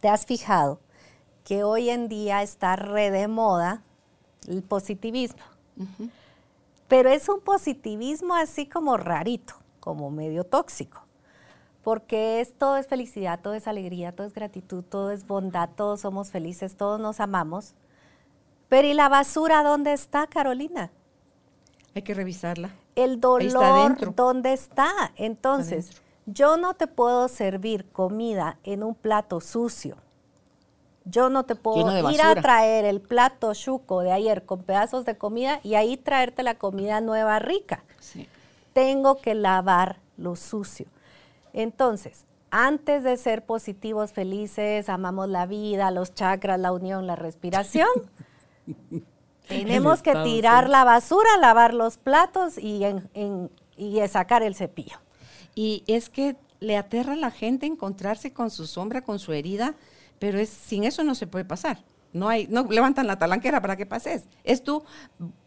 [0.00, 0.80] ¿Te has fijado
[1.44, 3.82] que hoy en día está re de moda
[4.48, 5.42] el positivismo?
[6.88, 11.04] Pero es un positivismo así como rarito, como medio tóxico
[11.84, 16.00] porque es, todo es felicidad, todo es alegría, todo es gratitud, todo es bondad, todos
[16.00, 17.74] somos felices, todos nos amamos.
[18.70, 20.90] Pero ¿y la basura dónde está, Carolina?
[21.94, 22.70] Hay que revisarla.
[22.96, 24.14] El está dolor.
[24.14, 25.12] ¿dónde está?
[25.16, 29.96] Entonces, yo no te puedo servir comida en un plato sucio.
[31.06, 35.16] Yo no te puedo ir a traer el plato chuco de ayer con pedazos de
[35.18, 38.26] comida y ahí traerte la comida nueva rica Sí.
[38.72, 40.86] tengo que lavar lo sucio.
[41.52, 47.88] Entonces, antes de ser positivos, felices, amamos la vida, los chakras, la unión, la respiración,
[49.48, 54.98] tenemos que tirar la basura, lavar los platos y, en- en- y sacar el cepillo.
[55.54, 59.74] Y es que le aterra a la gente encontrarse con su sombra, con su herida,
[60.18, 61.84] pero es sin eso no se puede pasar.
[62.12, 64.24] No hay, no levantan la talanquera para que pases.
[64.44, 64.84] Es tu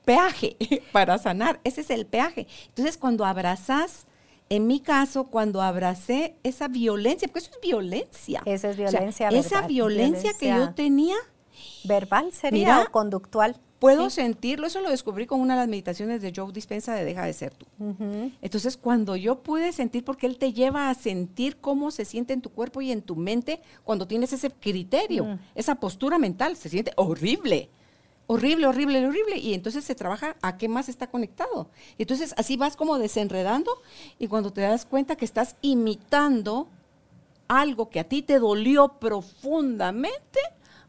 [0.03, 0.57] peaje
[0.91, 1.59] para sanar.
[1.63, 2.47] Ese es el peaje.
[2.67, 4.05] Entonces, cuando abrazas,
[4.49, 8.41] en mi caso, cuando abracé esa violencia, porque eso es violencia.
[8.45, 11.15] Esa es O sea, violencia esa verbal, violencia que yo tenía,
[11.83, 13.57] ¿Verbal sería Mira, o conductual?
[13.79, 14.17] Puedo Sí.
[14.21, 14.67] sentirlo.
[14.67, 17.53] Eso lo descubrí con una de las meditaciones de Joe Dispensa de Deja de ser
[17.53, 17.65] tú.
[18.41, 22.41] Entonces, cuando yo pude sentir, porque él te lleva a sentir cómo se siente en
[22.41, 26.91] tu cuerpo y en tu mente cuando tienes ese criterio, esa postura mental, se siente
[26.95, 27.69] horrible,
[28.27, 29.37] horrible, horrible, horrible.
[29.37, 31.69] Y entonces se trabaja a qué más está conectado.
[31.97, 33.71] Entonces, así vas como desenredando
[34.19, 36.67] y cuando te das cuenta que estás imitando
[37.47, 40.39] algo que a ti te dolió profundamente,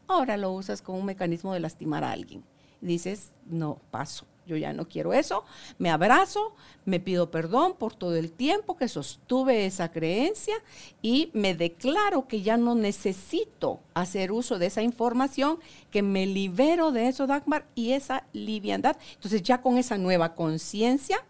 [0.07, 2.43] ahora lo usas como un mecanismo de lastimar a alguien.
[2.81, 5.45] Dices, no, paso, yo ya no quiero eso,
[5.77, 10.55] me abrazo, me pido perdón por todo el tiempo que sostuve esa creencia
[11.01, 15.59] y me declaro que ya no necesito hacer uso de esa información,
[15.91, 18.97] que me libero de eso, Dagmar, y esa liviandad.
[19.13, 21.23] Entonces ya con esa nueva conciencia,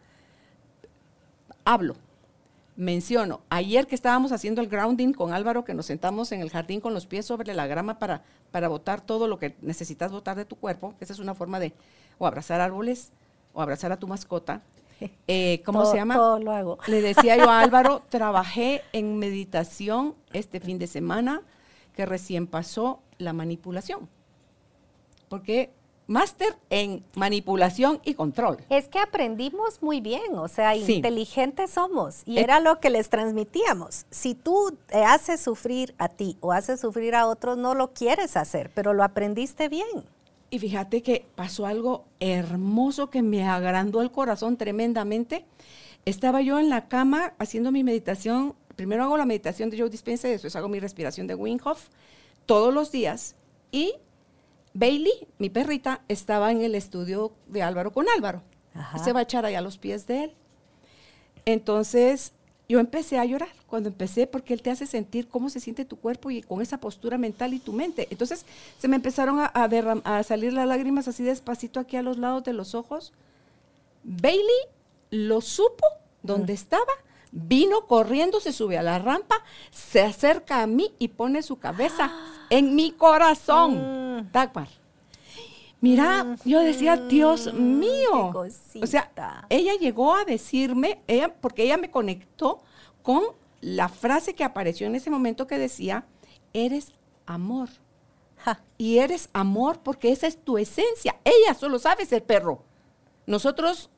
[1.65, 1.95] hablo,
[2.79, 6.79] menciono, ayer que estábamos haciendo el grounding con Álvaro, que nos sentamos en el jardín
[6.79, 10.45] con los pies sobre la grama para, para botar todo lo que necesitas botar de
[10.45, 11.73] tu cuerpo, esa es una forma de
[12.17, 13.11] o abrazar árboles
[13.53, 14.61] o abrazar a tu mascota.
[15.27, 16.15] Eh, ¿Cómo Todo- se llama?
[16.15, 16.77] Todo lo hago.
[16.87, 21.41] Le decía yo a Álvaro, trabajé en meditación este fin de semana
[21.93, 24.07] que recién pasó la manipulación.
[25.27, 25.69] Porque
[26.09, 28.57] máster en manipulación y control.
[28.69, 30.95] Es que aprendimos muy bien, o sea, Sí.
[30.95, 34.05] inteligentes somos y era lo que les transmitíamos.
[34.09, 38.35] Si tú te haces sufrir a ti o haces sufrir a otros, no lo quieres
[38.37, 39.87] hacer, pero lo aprendiste bien.
[40.49, 45.45] Y fíjate que pasó algo hermoso que me agrandó el corazón tremendamente.
[46.05, 48.55] Estaba yo en la cama haciendo mi meditación.
[48.75, 51.89] Primero hago la meditación de Joe Dispenza y después hago mi respiración de Wim Hof
[52.47, 53.35] todos los días.
[53.71, 53.93] Y
[54.73, 58.43] Bailey, mi perrita, estaba en el estudio de Álvaro con Álvaro.
[58.73, 58.99] Ajá.
[58.99, 60.33] Se va a echar allá a los pies de él.
[61.45, 62.33] Entonces
[62.67, 65.97] yo empecé a llorar cuando empecé porque él te hace sentir cómo se siente tu
[65.97, 68.07] cuerpo y con esa postura mental y tu mente.
[68.11, 68.45] Entonces
[68.77, 72.17] se me empezaron a, a derram- a salir las lágrimas así despacito aquí a los
[72.17, 73.11] lados de los ojos.
[74.03, 74.43] Bailey
[75.09, 75.85] lo supo
[76.21, 76.91] donde estaba,
[77.31, 82.11] vino corriendo, se sube a la rampa, se acerca a mí y pone su cabeza
[82.49, 84.17] en mi corazón.
[84.17, 84.31] Mm.
[84.31, 84.67] Dagmar.
[85.81, 88.33] Mira, yo decía, Dios mío.
[88.81, 89.11] O sea,
[89.47, 92.61] ella llegó a decirme, ella, porque ella me conectó
[93.01, 93.23] con
[93.61, 96.05] la frase que apareció en ese momento que decía,
[96.53, 96.93] eres
[97.25, 97.69] amor.
[98.37, 98.61] Ja.
[98.77, 101.17] Y eres amor porque esa es tu esencia.
[101.23, 102.63] Ella solo sabe ser perro.
[103.25, 103.89] Nosotros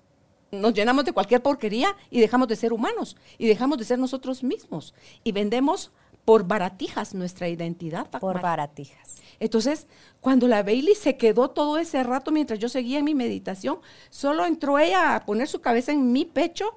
[0.51, 4.43] nos llenamos de cualquier porquería y dejamos de ser humanos y dejamos de ser nosotros
[4.43, 5.91] mismos y vendemos
[6.25, 8.09] por baratijas nuestra identidad.
[8.19, 9.15] Por baratijas.
[9.39, 9.87] Entonces,
[10.19, 13.79] cuando la Bailey se quedó todo ese rato mientras yo seguía en mi meditación,
[14.11, 16.75] solo entró ella a poner su cabeza en mi pecho.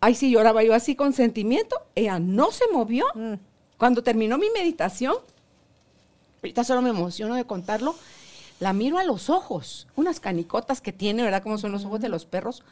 [0.00, 1.80] Ay, sí, lloraba yo así con sentimiento.
[1.94, 3.06] Ella no se movió.
[3.14, 3.34] Mm.
[3.78, 5.16] Cuando terminó mi meditación,
[6.42, 7.94] ahorita solo me emociono de contarlo,
[8.60, 11.42] la miro a los ojos, unas canicotas que tiene, ¿verdad?
[11.42, 12.62] Como son los ojos de los perros.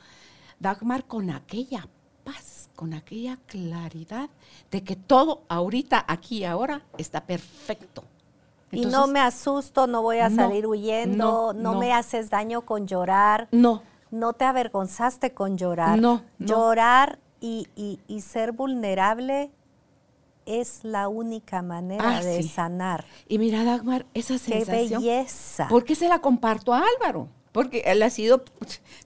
[0.59, 1.89] Dagmar con aquella
[2.25, 4.31] paz, con aquella claridad
[4.71, 8.05] de que todo ahorita, aquí y ahora, está perfecto.
[8.71, 13.49] y no me asusto, no voy a salir huyendo, no, me haces daño con llorar.
[13.53, 13.83] No.
[14.11, 15.99] No te avergonzaste con llorar.
[15.99, 16.23] No.
[16.39, 19.51] Llorar y, y, ser vulnerable
[20.47, 23.05] es la única manera ah, de sanar.
[23.29, 25.03] Y mira, Dagmar, esa sensación.
[25.03, 25.69] ¡Qué belleza!
[25.69, 27.29] ¿Por qué se la comparto a Álvaro?
[27.53, 28.45] Porque él ha sido,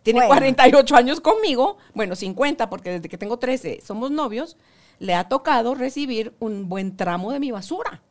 [0.02, 4.56] tiene 48 años conmigo, bueno, 50, porque desde que tengo 13 somos novios,
[4.98, 8.02] le ha tocado recibir un buen tramo de mi basura,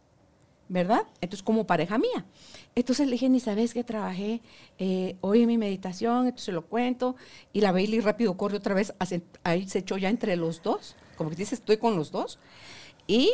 [0.69, 1.03] ¿verdad?
[1.21, 2.25] Entonces, como pareja mía.
[2.75, 4.41] Entonces le dije, ni sabes que trabajé
[4.77, 7.15] eh, hoy en mi meditación, entonces lo cuento,
[7.51, 8.93] y la Bailey rápido corre otra vez,
[9.43, 12.37] ahí se echó ya entre los dos, como que dice, estoy con los dos,
[13.07, 13.33] y...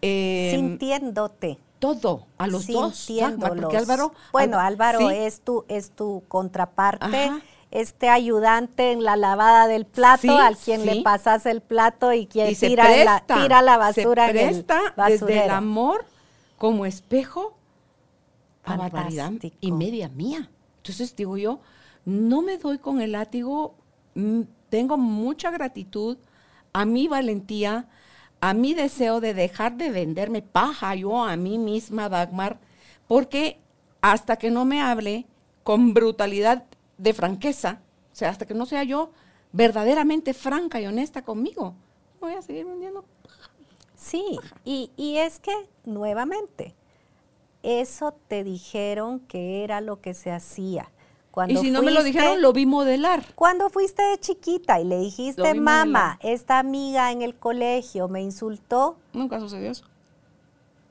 [0.00, 3.08] Em, Sintiéndote todo, a los dos.
[3.38, 4.12] Porque Álvaro.
[4.32, 7.30] Bueno, Álvaro es tu, es tu contraparte.
[7.70, 12.54] Este ayudante en la lavada del plato, al quien le pasas el plato y quien
[12.54, 16.06] tira, la, tira la basura se presta desde el amor
[16.56, 17.58] como espejo
[18.64, 20.50] a barbaridad y media mía.
[20.78, 21.60] Entonces digo yo,
[22.06, 23.74] no me doy con el látigo,
[24.14, 26.16] mm, tengo mucha gratitud
[26.72, 27.86] a mi valentía,
[28.40, 32.58] a mi deseo de dejar de venderme paja yo a mí misma, Dagmar,
[33.06, 33.58] porque
[34.00, 35.26] hasta que no me hable
[35.64, 36.64] con brutalidad
[36.98, 37.80] de franqueza,
[38.12, 39.10] o sea, hasta que no sea yo
[39.52, 41.74] verdaderamente franca y honesta conmigo,
[42.20, 43.04] voy a seguir vendiendo.
[43.96, 45.52] Sí, y, y es que,
[45.84, 46.74] nuevamente,
[47.62, 50.90] eso te dijeron que era lo que se hacía
[51.48, 53.24] y si no me lo dijeron, lo vi modelar.
[53.34, 58.96] Cuando fuiste de chiquita y le dijiste, mamá, esta amiga en el colegio me insultó.
[59.12, 59.84] Nunca sucedió eso.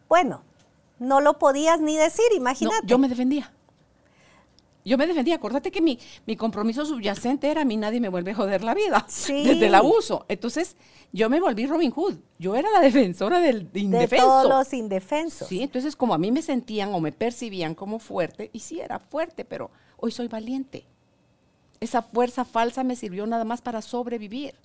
[0.08, 0.42] Bueno,
[1.00, 2.86] no lo podías ni decir, imagínate.
[2.86, 3.52] yo me defendía.
[4.86, 5.36] Yo me defendía.
[5.36, 8.74] Acuérdate que mi, mi compromiso subyacente era a mí nadie me vuelve a joder la
[8.74, 9.06] vida.
[9.28, 10.26] Desde el abuso.
[10.30, 10.78] Entonces,
[11.12, 12.16] yo me volví Robin Hood.
[12.40, 14.26] Yo era la defensora del indefenso.
[14.26, 15.50] De todos los indefensos.
[15.50, 19.00] Sí, entonces como a mí me sentían o me percibían como fuerte, y sí era
[19.00, 20.86] fuerte, pero hoy soy valiente.
[21.80, 24.56] Esa fuerza falsa me sirvió nada más para sobrevivir.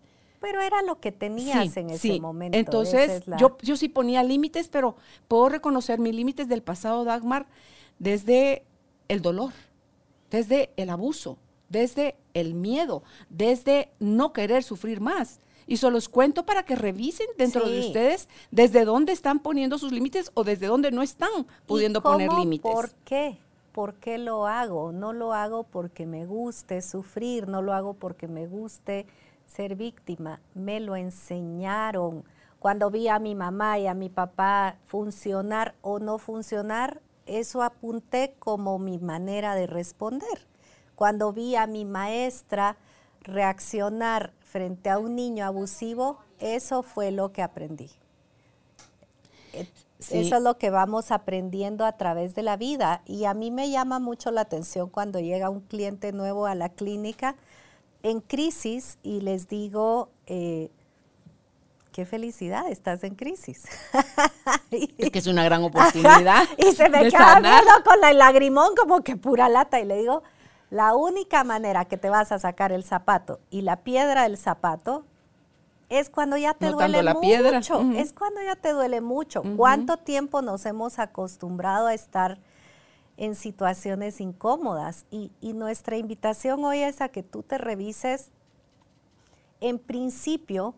[0.40, 2.58] Pero era lo que tenías en ese momento.
[2.58, 4.96] Entonces, yo, yo sí ponía límites, pero
[5.28, 7.46] puedo reconocer mis límites del pasado, Dagmar,
[8.00, 8.64] desde
[9.08, 9.52] el dolor,
[10.30, 15.38] desde el abuso, desde el miedo, desde no querer sufrir más.
[15.66, 19.92] Y solo los cuento para que revisen dentro de ustedes desde dónde están poniendo sus
[19.92, 22.72] límites o desde dónde no están pudiendo poner límites.
[22.72, 23.38] ¿Por qué?
[23.72, 24.92] ¿Por qué lo hago?
[24.92, 29.06] No lo hago porque me guste sufrir, no lo hago porque me guste
[29.46, 30.40] ser víctima.
[30.54, 32.24] Me lo enseñaron.
[32.58, 38.34] Cuando vi a mi mamá y a mi papá funcionar o no funcionar, eso apunté
[38.38, 40.46] como mi manera de responder.
[40.94, 42.76] Cuando vi a mi maestra
[43.22, 47.90] reaccionar frente a un niño abusivo, eso fue lo que aprendí.
[50.10, 53.02] Eso es lo que vamos aprendiendo a través de la vida.
[53.06, 56.68] Y a mí me llama mucho la atención cuando llega un cliente nuevo a la
[56.68, 57.36] clínica
[58.02, 60.70] en crisis y les digo, eh,
[61.92, 63.64] qué felicidad, estás en crisis.
[64.70, 66.44] es que es una gran oportunidad.
[66.58, 70.22] y se me queda viendo con el lagrimón como que pura lata y le digo,
[70.70, 75.04] la única manera que te vas a sacar el zapato y la piedra del zapato
[75.92, 77.20] es cuando ya te duele la mucho.
[77.20, 77.58] Piedra.
[77.96, 79.42] Es cuando ya te duele mucho.
[79.58, 82.38] ¿Cuánto tiempo nos hemos acostumbrado a estar
[83.18, 85.04] en situaciones incómodas?
[85.10, 88.30] Y, y nuestra invitación hoy es a que tú te revises,
[89.60, 90.74] en principio,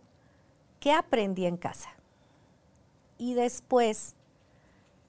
[0.80, 1.90] qué aprendí en casa.
[3.16, 4.16] Y después,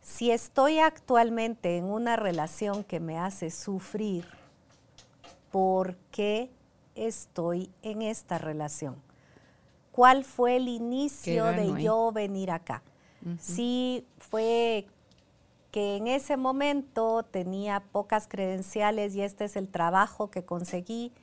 [0.02, 4.28] si estoy actualmente en una relación que me hace sufrir,
[5.52, 6.52] ¿por qué
[6.94, 9.05] estoy en esta relación?
[9.96, 12.84] Cuál fue el inicio de yo venir acá.
[13.40, 14.88] Sí fue
[15.72, 21.14] que en ese momento tenía pocas credenciales y este es el trabajo que conseguí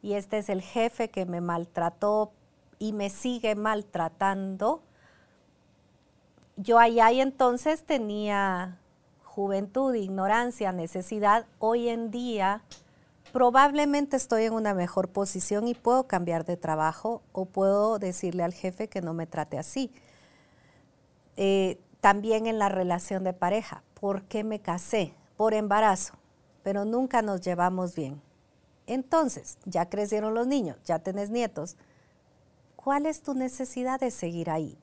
[0.00, 2.32] y este es el jefe que me maltrató
[2.78, 4.80] y me sigue maltratando.
[6.56, 8.78] Yo allá y entonces tenía
[9.24, 11.44] juventud, ignorancia, necesidad.
[11.58, 12.62] Hoy en día
[13.32, 18.52] probablemente estoy en una mejor posición y puedo cambiar de trabajo o puedo decirle al
[18.52, 19.90] jefe que no me trate así.
[21.36, 25.14] Eh, también en la relación de pareja, ¿por qué me casé?
[25.36, 26.14] Por embarazo,
[26.62, 28.20] pero nunca nos llevamos bien.
[28.86, 31.76] Entonces, ya crecieron los niños, ya tenés nietos.
[32.76, 34.76] ¿Cuál es tu necesidad de seguir ahí?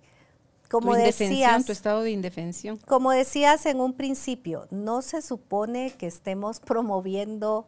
[0.69, 2.77] Como tu decías, tu estado de indefensión.
[2.87, 7.67] Como decías en un principio, no se supone que estemos promoviendo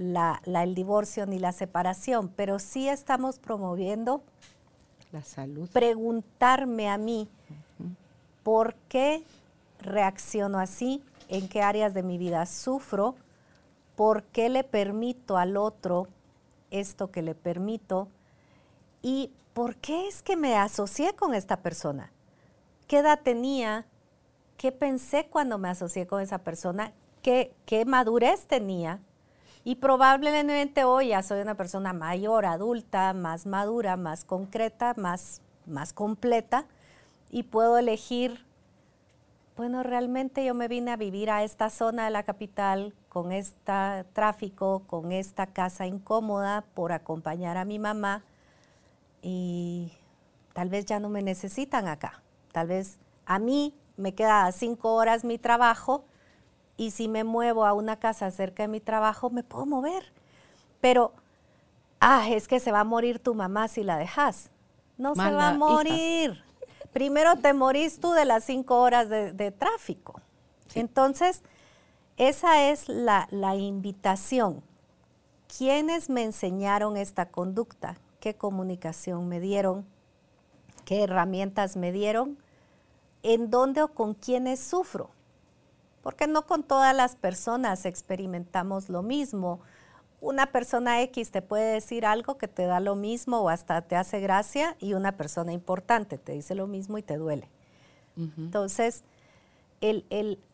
[0.00, 4.22] la, el divorcio ni la separación, pero sí estamos promoviendo
[5.12, 5.68] la salud.
[5.70, 7.28] Preguntarme a mí
[8.42, 9.22] por qué
[9.80, 13.14] reacciono así en qué áreas de mi vida sufro,
[13.94, 16.08] por qué le permito al otro
[16.70, 18.08] esto que le permito
[19.02, 22.10] y por qué es que me asocié con esta persona.
[22.86, 23.84] ¿Qué edad tenía?
[24.56, 26.92] ¿Qué pensé cuando me asocié con esa persona?
[27.22, 29.00] ¿Qué, qué madurez tenía?
[29.62, 35.92] Y probablemente hoy ya soy una persona mayor, adulta, más madura, más concreta, más, más
[35.92, 36.64] completa
[37.30, 38.44] y puedo elegir,
[39.56, 44.04] bueno, realmente yo me vine a vivir a esta zona de la capital con este
[44.14, 48.24] tráfico, con esta casa incómoda por acompañar a mi mamá
[49.20, 49.92] y
[50.54, 52.22] tal vez ya no me necesitan acá.
[52.52, 56.04] Tal vez a mí me queda cinco horas mi trabajo
[56.80, 60.14] y si me muevo a una casa cerca de mi trabajo, me puedo mover.
[60.80, 61.12] Pero,
[62.00, 64.48] ah, es que se va a morir tu mamá si la dejas.
[64.96, 66.42] No se va a morir.
[66.94, 70.22] Primero te morís tú de las cinco horas de, tráfico.
[70.74, 71.42] Entonces,
[72.16, 74.62] esa es la, la invitación.
[75.54, 77.98] ¿Quiénes me enseñaron esta conducta?
[78.20, 79.84] ¿Qué comunicación me dieron?
[80.86, 82.38] ¿Qué herramientas me dieron?
[83.22, 85.10] ¿En dónde o con quiénes sufro?
[86.02, 89.60] Porque no con todas las personas experimentamos lo mismo.
[90.20, 93.96] Una persona X te puede decir algo que te da lo mismo o hasta te
[93.96, 97.48] hace gracia y una persona importante te dice lo mismo y te duele.
[98.36, 99.02] Entonces,
[99.80, 100.04] el,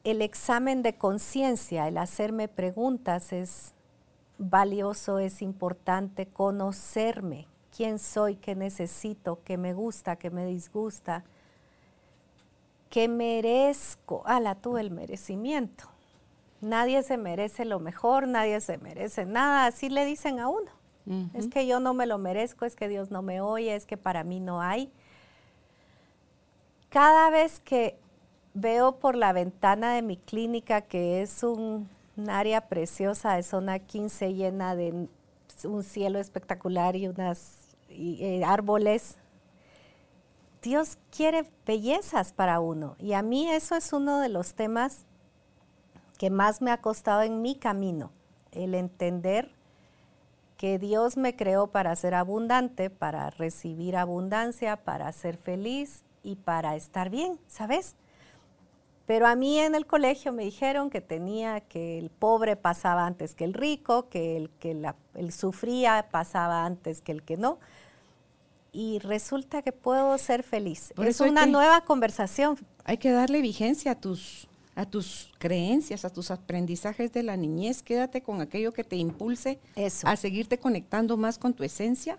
[0.04, 3.72] el examen de conciencia, el hacerme preguntas es
[4.38, 11.24] valioso, es importante conocerme, quién soy, qué necesito, qué me gusta, qué me disgusta
[12.96, 15.84] que merezco, ala tú el merecimiento.
[16.62, 20.70] Nadie se merece lo mejor, nadie se merece nada, así le dicen a uno.
[21.34, 23.98] Es que yo no me lo merezco, es que Dios no me oye, es que
[23.98, 24.90] para mí no hay.
[26.88, 27.98] Cada vez que
[28.54, 31.90] veo por la ventana de mi clínica, que es un,
[32.28, 35.06] área preciosa de zona 15 llena de
[35.64, 37.58] un cielo espectacular y unas
[37.90, 39.18] eh, árboles
[40.66, 42.96] Dios quiere bellezas para uno.
[42.98, 45.06] Y a mí eso es uno de los temas
[46.18, 48.10] que más me ha costado en mi camino,
[48.50, 49.52] el entender
[50.56, 56.74] que Dios me creó para ser abundante, para recibir abundancia, para ser feliz y para
[56.74, 57.94] estar bien, ¿sabes?
[59.06, 63.36] Pero a mí en el colegio me dijeron que tenía que el pobre pasaba antes
[63.36, 64.72] que el rico, que el que
[65.14, 67.60] el sufría pasaba antes que el que no
[68.76, 70.92] y resulta que puedo ser feliz.
[70.98, 72.58] es una nueva conversación.
[72.84, 77.82] Hay que darle vigencia a tus, a tus creencias, a tus aprendizajes de la niñez.
[77.82, 79.58] Quédate con aquello que te impulse
[80.04, 82.18] a seguirte conectando más con tu esencia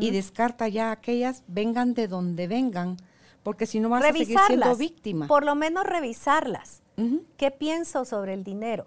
[0.00, 2.96] y descarta ya aquellas, vengan de donde vengan,
[3.44, 5.28] porque si no vas a seguir siendo víctima.
[5.28, 6.82] Por lo menos revisarlas.
[7.36, 8.86] ¿Qué pienso sobre el dinero?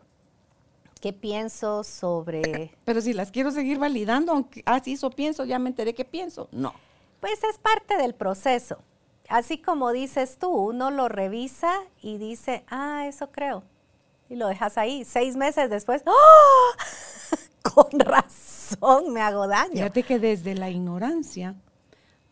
[1.00, 2.72] ¿Qué pienso sobre...?
[2.84, 6.06] Pero si las quiero seguir validando, aunque, ah, sí, eso pienso, ya me enteré que
[6.06, 6.50] pienso.
[6.52, 6.74] No.
[7.20, 8.80] Pues es parte del proceso.
[9.30, 13.64] Así como dices tú, uno lo revisa y dice, ah, eso creo.
[14.30, 15.04] Y lo dejas ahí.
[15.06, 16.72] Seis meses después, ¡oh!
[17.74, 19.74] con razón me hago daño.
[19.74, 21.56] Fíjate que desde la ignorancia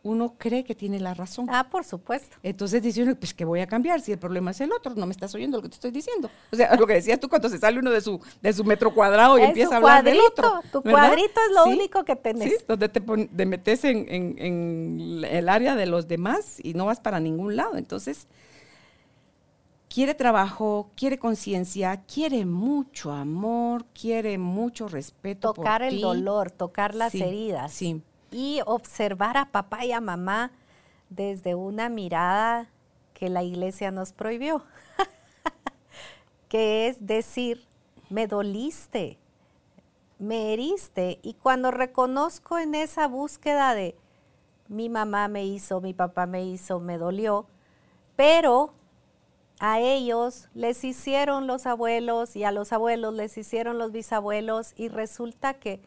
[0.03, 1.47] uno cree que tiene la razón.
[1.49, 2.35] Ah, por supuesto.
[2.43, 5.05] Entonces dice uno, pues que voy a cambiar si el problema es el otro, no
[5.05, 6.29] me estás oyendo lo que te estoy diciendo.
[6.51, 8.93] O sea, lo que decías tú cuando se sale uno de su, de su metro
[8.93, 10.59] cuadrado y empieza a hablar del otro.
[10.71, 12.51] Tu cuadrito es lo único que tenés.
[12.51, 17.21] Sí, donde te, metes en, en, el área de los demás y no vas para
[17.21, 17.77] ningún lado.
[17.77, 18.27] Entonces,
[19.87, 25.53] quiere trabajo, quiere conciencia, quiere mucho amor, quiere mucho respeto.
[25.53, 27.71] Tocar el dolor, tocar las heridas.
[27.71, 28.01] Sí
[28.33, 30.51] y observar a papá y a mamá
[31.09, 32.69] desde una mirada
[33.13, 34.65] que la iglesia nos prohibió,
[36.49, 37.65] que es decir,
[38.09, 39.19] me doliste,
[40.17, 41.19] me heriste.
[41.21, 43.95] Y cuando reconozco en esa búsqueda de
[44.67, 47.45] mi mamá me hizo, mi papá me hizo, me dolió,
[48.15, 48.73] pero
[49.59, 54.89] a ellos les hicieron los abuelos y a los abuelos les hicieron los bisabuelos y
[54.89, 55.81] resulta que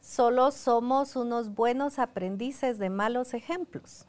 [0.00, 4.06] solo somos unos buenos aprendices de malos ejemplos.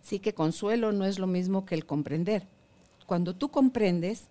[0.00, 2.46] Sí que consuelo no es lo mismo que el comprender.
[3.06, 4.28] Cuando tú comprendes,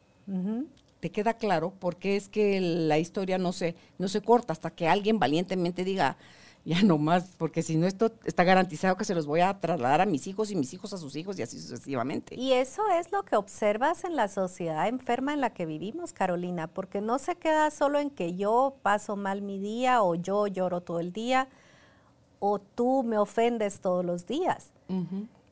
[1.00, 4.72] te queda claro por qué es que la historia no se, no se corta hasta
[4.72, 6.18] que alguien valientemente diga,
[6.66, 10.02] ya no más, porque si no esto está garantizado que se los voy a trasladar
[10.02, 12.36] a mis hijos y mis hijos a sus hijos y así sucesivamente.
[12.36, 16.68] Y eso es lo que observas en la sociedad enferma en la que vivimos, Carolina,
[16.68, 20.82] porque no se queda solo en que yo paso mal mi día o yo lloro
[20.82, 21.48] todo el día
[22.40, 24.72] o tú me ofendes todos los días.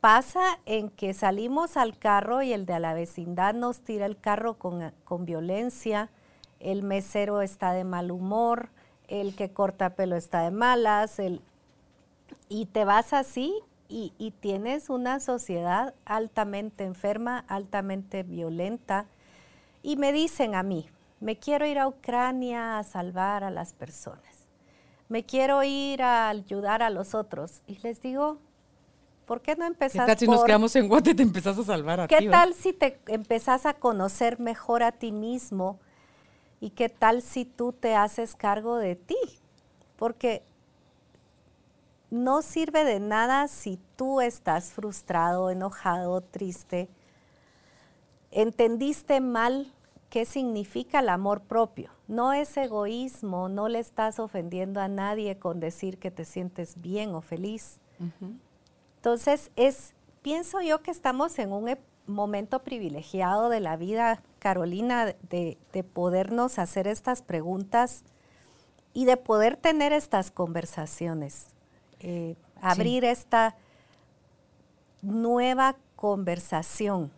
[0.02, 4.58] pasa en que salimos al carro y el de la vecindad nos tira el carro
[4.58, 6.10] con, con violencia,
[6.60, 8.70] el mesero está de mal humor,
[9.08, 11.42] el que corta pelo está de malas, el,
[12.50, 13.54] y te vas así
[13.88, 19.06] y, y, tienes una sociedad altamente enferma, altamente violenta.
[19.82, 20.90] Y me dicen a mí,
[21.20, 24.48] me quiero ir a Ucrania a salvar a las personas,
[25.10, 27.62] me quiero ir a ayudar a los otros.
[27.68, 28.40] Y les digo,
[29.26, 31.64] ¿Por qué no empezás ¿Qué tal si nos quedamos en Guate y te empezás a
[31.64, 32.16] salvar a ti?
[32.16, 35.80] ¿Qué tal si te empezás a conocer mejor a ti mismo?
[36.64, 39.18] ¿Y qué tal si tú te haces cargo de ti?
[39.98, 40.44] Porque
[42.10, 46.88] no sirve de nada si tú estás frustrado, enojado, triste.
[48.32, 49.74] Entendiste mal
[50.10, 51.92] qué significa el amor propio.
[52.08, 57.14] No es egoísmo, no le estás ofendiendo a nadie con decir que te sientes bien
[57.14, 57.82] o feliz.
[58.96, 65.58] Entonces, es, pienso yo que estamos en un momento privilegiado de la vida, Carolina, de,
[65.94, 68.04] podernos hacer estas preguntas
[68.94, 71.46] y de poder tener estas conversaciones,
[72.02, 73.56] eh, abrir esta
[75.02, 77.10] nueva conversación.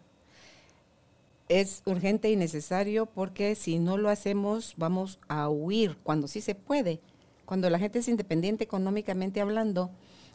[1.49, 6.53] Es urgente y necesario porque si no lo hacemos vamos a huir cuando sí se
[6.53, 7.01] puede.
[7.45, 9.89] Cuando la gente es independiente económicamente hablando,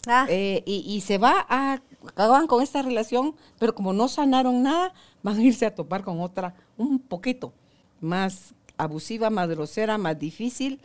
[0.06, 0.26] Ah.
[0.28, 4.92] Eh, y, se va a, acaban con esta relación, pero como no sanaron nada,
[5.22, 7.52] van a irse a topar con otra un poquito
[8.00, 10.80] más abusiva, más grosera, más difícil,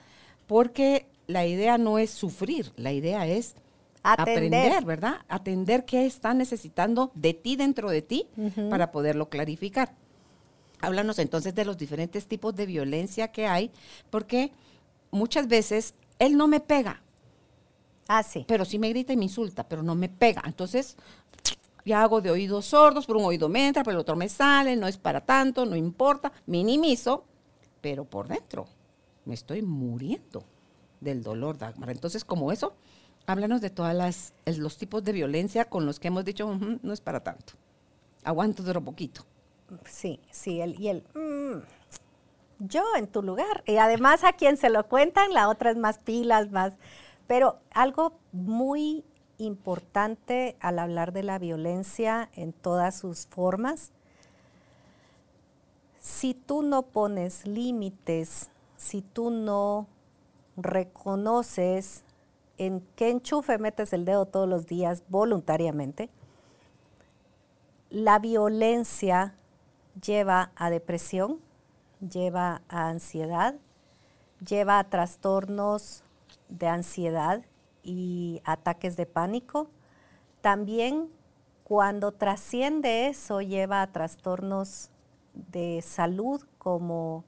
[0.47, 3.55] porque la idea no es sufrir, la idea es
[4.03, 5.21] aprender, ¿verdad?
[5.27, 8.27] Atender qué está necesitando de ti dentro de ti
[8.69, 9.93] para poderlo clarificar.
[10.81, 13.71] Háblanos entonces de los diferentes tipos de violencia que hay,
[14.09, 14.51] porque
[15.09, 17.01] muchas veces él no me pega,
[18.07, 18.45] Ah, sí.
[18.47, 20.43] Pero sí me grita y me insulta, pero no me pega.
[20.45, 20.95] Entonces,
[21.85, 24.75] ya hago de oídos sordos, por un oído me entra, por el otro me sale,
[24.75, 27.25] no es para tanto, no importa, minimizo,
[27.81, 28.67] pero por dentro
[29.25, 30.43] me estoy muriendo
[30.99, 31.89] del dolor, Dagmar.
[31.89, 32.75] Entonces, como eso,
[33.25, 37.21] háblanos de todos los tipos de violencia con los que hemos dicho, no es para
[37.21, 37.53] tanto.
[38.23, 39.25] Aguanto otro poquito.
[39.85, 41.63] Sí, sí, el, y el, mm,
[42.59, 43.63] yo en tu lugar.
[43.67, 46.73] Y además a quien se lo cuentan, la otra es más pilas, más
[47.27, 49.03] pero algo muy
[49.37, 53.91] importante al hablar de la violencia en todas sus formas,
[55.99, 59.87] si tú no pones límites, si tú no
[60.55, 62.03] reconoces
[62.57, 66.09] en qué enchufe metes el dedo todos los días voluntariamente,
[67.89, 69.35] la violencia
[70.01, 71.39] lleva a depresión,
[71.99, 73.55] lleva a ansiedad,
[74.45, 76.03] lleva a trastornos
[76.49, 77.43] de ansiedad
[77.83, 79.69] y ataques de pánico.
[80.41, 81.09] También
[81.63, 84.91] cuando trasciende eso lleva a trastornos
[85.33, 87.25] de salud como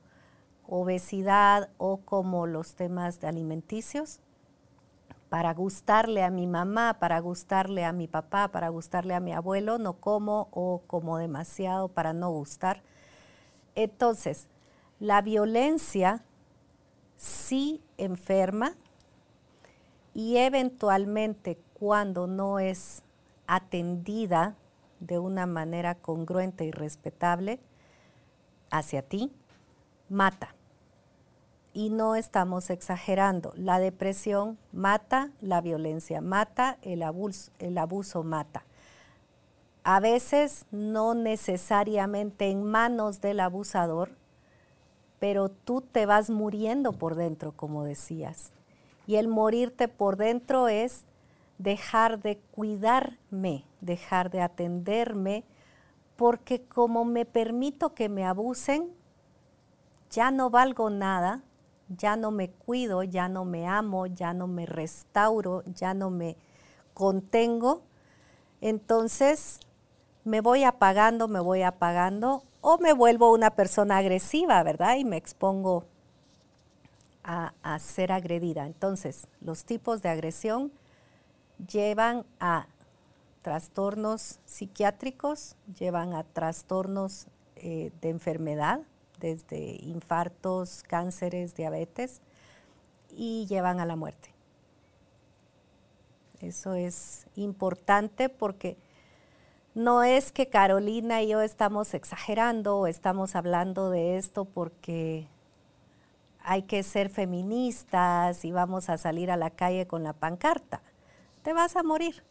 [0.67, 4.19] obesidad o como los temas alimenticios.
[5.29, 9.77] Para gustarle a mi mamá, para gustarle a mi papá, para gustarle a mi abuelo,
[9.77, 12.81] no como o como demasiado para no gustar.
[13.75, 14.47] Entonces,
[14.99, 16.23] la violencia
[17.17, 18.75] sí enferma,
[20.17, 23.03] y eventualmente cuando no es
[23.45, 24.55] atendida
[24.99, 27.59] de una manera congruente y respetable
[28.71, 29.31] hacia ti,
[30.09, 30.55] mata.
[31.71, 33.53] Y no estamos exagerando.
[33.55, 38.65] La depresión mata, la violencia mata, el abuso, el abuso mata.
[39.83, 44.09] A veces no necesariamente en manos del abusador,
[45.19, 48.51] pero tú te vas muriendo por dentro, como decías.
[49.07, 51.05] Y el morirte por dentro es
[51.57, 55.43] dejar de cuidarme, dejar de atenderme,
[56.15, 58.91] porque como me permito que me abusen,
[60.11, 61.41] ya no valgo nada,
[61.89, 66.35] ya no me cuido, ya no me amo, ya no me restauro, ya no me
[66.93, 67.83] contengo,
[68.61, 69.59] entonces
[70.23, 74.95] me voy apagando, me voy apagando o me vuelvo una persona agresiva, ¿verdad?
[74.97, 75.85] Y me expongo
[77.27, 78.65] a, ser agredida.
[78.65, 80.71] Entonces, los tipos de agresión
[81.69, 82.67] llevan a
[83.41, 88.81] trastornos psiquiátricos, llevan a trastornos eh, de enfermedad,
[89.19, 92.21] desde infartos, cánceres, diabetes,
[93.09, 94.33] y llevan a la muerte.
[96.39, 98.77] Eso es importante porque
[99.75, 105.27] no es que Carolina y yo estamos exagerando o estamos hablando de esto porque
[106.49, 110.81] hay que ser feministas y vamos a salir a la calle con la pancarta.
[111.43, 112.23] Te vas a morir.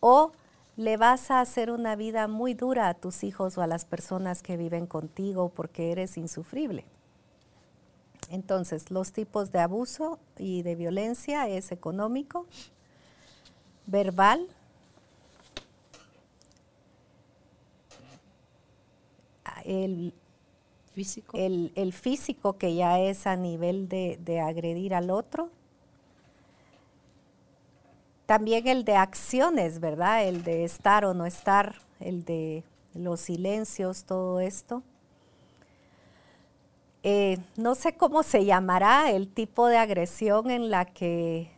[0.00, 0.32] O
[0.76, 4.42] le vas a hacer una vida muy dura a tus hijos o a las personas
[4.42, 6.84] que viven contigo porque eres insufrible.
[8.28, 12.46] Entonces, los tipos de abuso y de violencia es económico,
[13.86, 14.48] verbal,
[19.64, 20.12] el
[20.96, 25.50] físico, el, físico que ya es a nivel de, de agredir al otro,
[28.24, 30.26] también el de acciones, ¿verdad?
[30.26, 34.82] El de estar o no estar, el de los silencios, todo esto.
[37.02, 41.50] Eh, no sé cómo se llamará el tipo de agresión en la que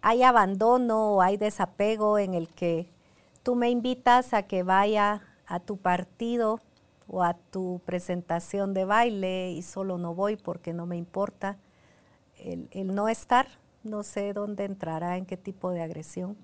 [0.00, 2.88] hay, abandono o hay desapego en el que
[3.42, 6.60] tú me invitas a que vaya a tu partido
[7.08, 11.56] o a tu presentación de baile y solo no voy porque no me importa
[12.36, 13.48] el, el no estar
[13.82, 16.36] no sé dónde entrará, en qué tipo de agresión.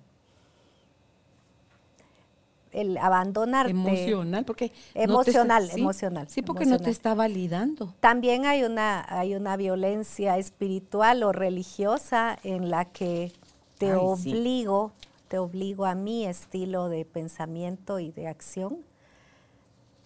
[2.73, 3.71] El abandonarte.
[3.71, 4.73] Emocional, porque.
[4.95, 6.27] Emocional, emocional.
[6.29, 7.95] Sí, porque no te está validando.
[8.01, 13.33] También hay una, hay una violencia espiritual o religiosa en la que
[13.79, 14.93] te obligo,
[15.29, 18.79] te obligo a mi estilo de pensamiento y de acción.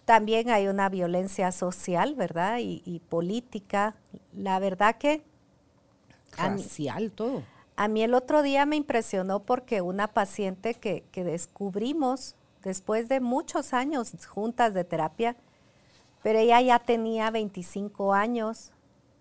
[0.08, 2.60] También hay una violencia social, ¿verdad?
[2.60, 3.94] y política.
[4.32, 5.22] La verdad que
[6.38, 7.42] racial, todo.
[7.76, 13.20] A mí el otro día me impresionó porque una paciente que, que descubrimos después de
[13.20, 15.36] muchos años juntas de terapia,
[16.22, 18.72] pero ella ya tenía 25 años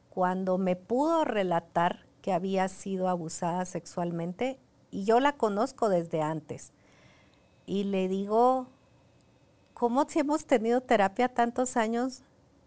[0.10, 4.58] cuando me pudo relatar que había sido abusada sexualmente
[4.90, 6.72] y yo la conozco desde antes.
[7.66, 8.68] Y le digo,
[9.78, 12.24] ¿cómo si hemos tenido terapia tantos años?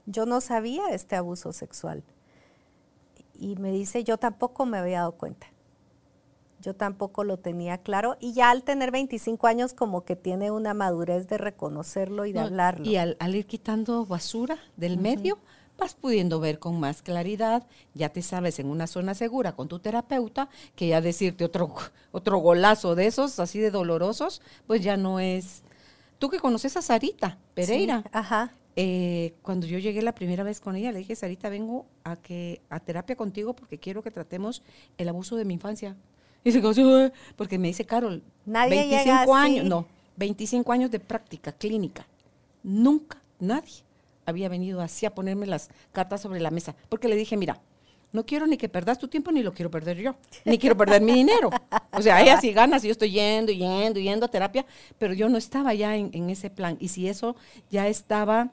[0.06, 2.04] Yo no sabía este abuso sexual
[3.36, 5.48] y me dice, yo tampoco me había dado cuenta.
[6.60, 8.16] Yo tampoco lo tenía claro.
[8.20, 12.38] Y ya al tener 25 años como que tiene una madurez de reconocerlo y de
[12.38, 12.88] hablarlo.
[12.88, 15.38] Y al, ir quitando basura del medio,
[15.78, 19.80] vas pudiendo ver con más claridad, ya te sabes en una zona segura con tu
[19.80, 21.74] terapeuta, que ya decirte otro,
[22.12, 25.64] otro golazo de esos, así de dolorosos, pues ya no es...
[26.20, 28.52] Tú que conoces a Sarita Pereira, ajá.
[28.76, 32.60] Eh, cuando yo llegué la primera vez con ella, le dije, Sarita, vengo a, que,
[32.68, 34.62] a terapia contigo porque quiero que tratemos
[34.98, 35.96] el abuso de mi infancia.
[36.44, 41.52] Y se quedó porque me dice, Carol, nadie 25 años, no, 25 años de práctica
[41.52, 42.06] clínica.
[42.62, 43.82] Nunca, nadie
[44.26, 46.76] había venido así a ponerme las cartas sobre la mesa.
[46.90, 47.62] Porque le dije, mira,
[48.12, 51.02] no quiero ni que perdas tu tiempo, ni lo quiero perder yo, ni quiero perder
[51.02, 51.50] mi dinero.
[51.92, 54.66] O sea, ella sí gana, si yo estoy yendo, yendo, yendo a terapia,
[54.98, 56.76] pero yo no estaba ya en ese plan.
[56.80, 57.36] Y si eso
[57.70, 58.50] ya estaba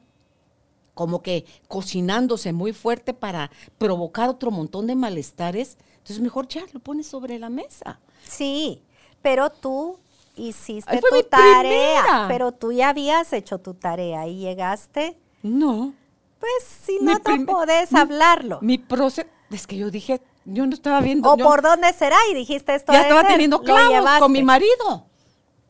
[0.98, 6.80] como que cocinándose muy fuerte para provocar otro montón de malestares, entonces mejor ya lo
[6.80, 8.00] pones sobre la mesa.
[8.24, 8.82] Sí,
[9.22, 10.00] pero tú
[10.36, 15.18] hiciste tu tarea, pero tú ya habías hecho tu tarea y llegaste.
[15.44, 15.94] No.
[16.40, 16.52] Pues
[16.86, 18.60] si no te podés hablarlo.
[18.62, 21.32] Mi proceso, es que yo dije, yo no estaba viendo.
[21.32, 22.94] O por dónde será y dijiste esto.
[22.94, 25.08] Ya estaba teniendo clavos con mi marido.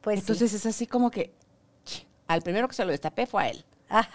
[0.02, 1.34] Pues Entonces es así como que
[2.28, 3.66] al primero que se lo destapé fue a él.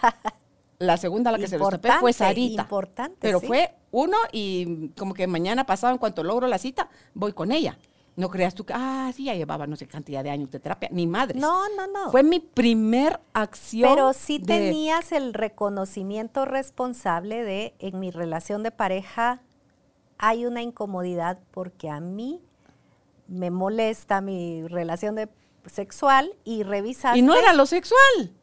[0.79, 2.63] La segunda la que se lo destapé fue Sarita.
[2.63, 7.31] Importante, Pero fue uno y como que mañana pasado, en cuanto logro la cita, voy
[7.31, 7.77] con ella.
[8.15, 10.89] No creas tú que, ah, sí, ya llevaba no sé cantidad de años de terapia,
[10.91, 11.39] ni madre.
[11.39, 12.11] No, no, no.
[12.11, 13.89] Fue mi primer acción.
[13.89, 19.41] Pero sí tenías el reconocimiento responsable de, en mi relación de pareja,
[20.17, 22.41] hay una incomodidad porque a mí
[23.27, 25.29] me molesta mi relación de
[25.65, 27.19] sexual y revisaste.
[27.19, 28.33] Y no era lo sexual.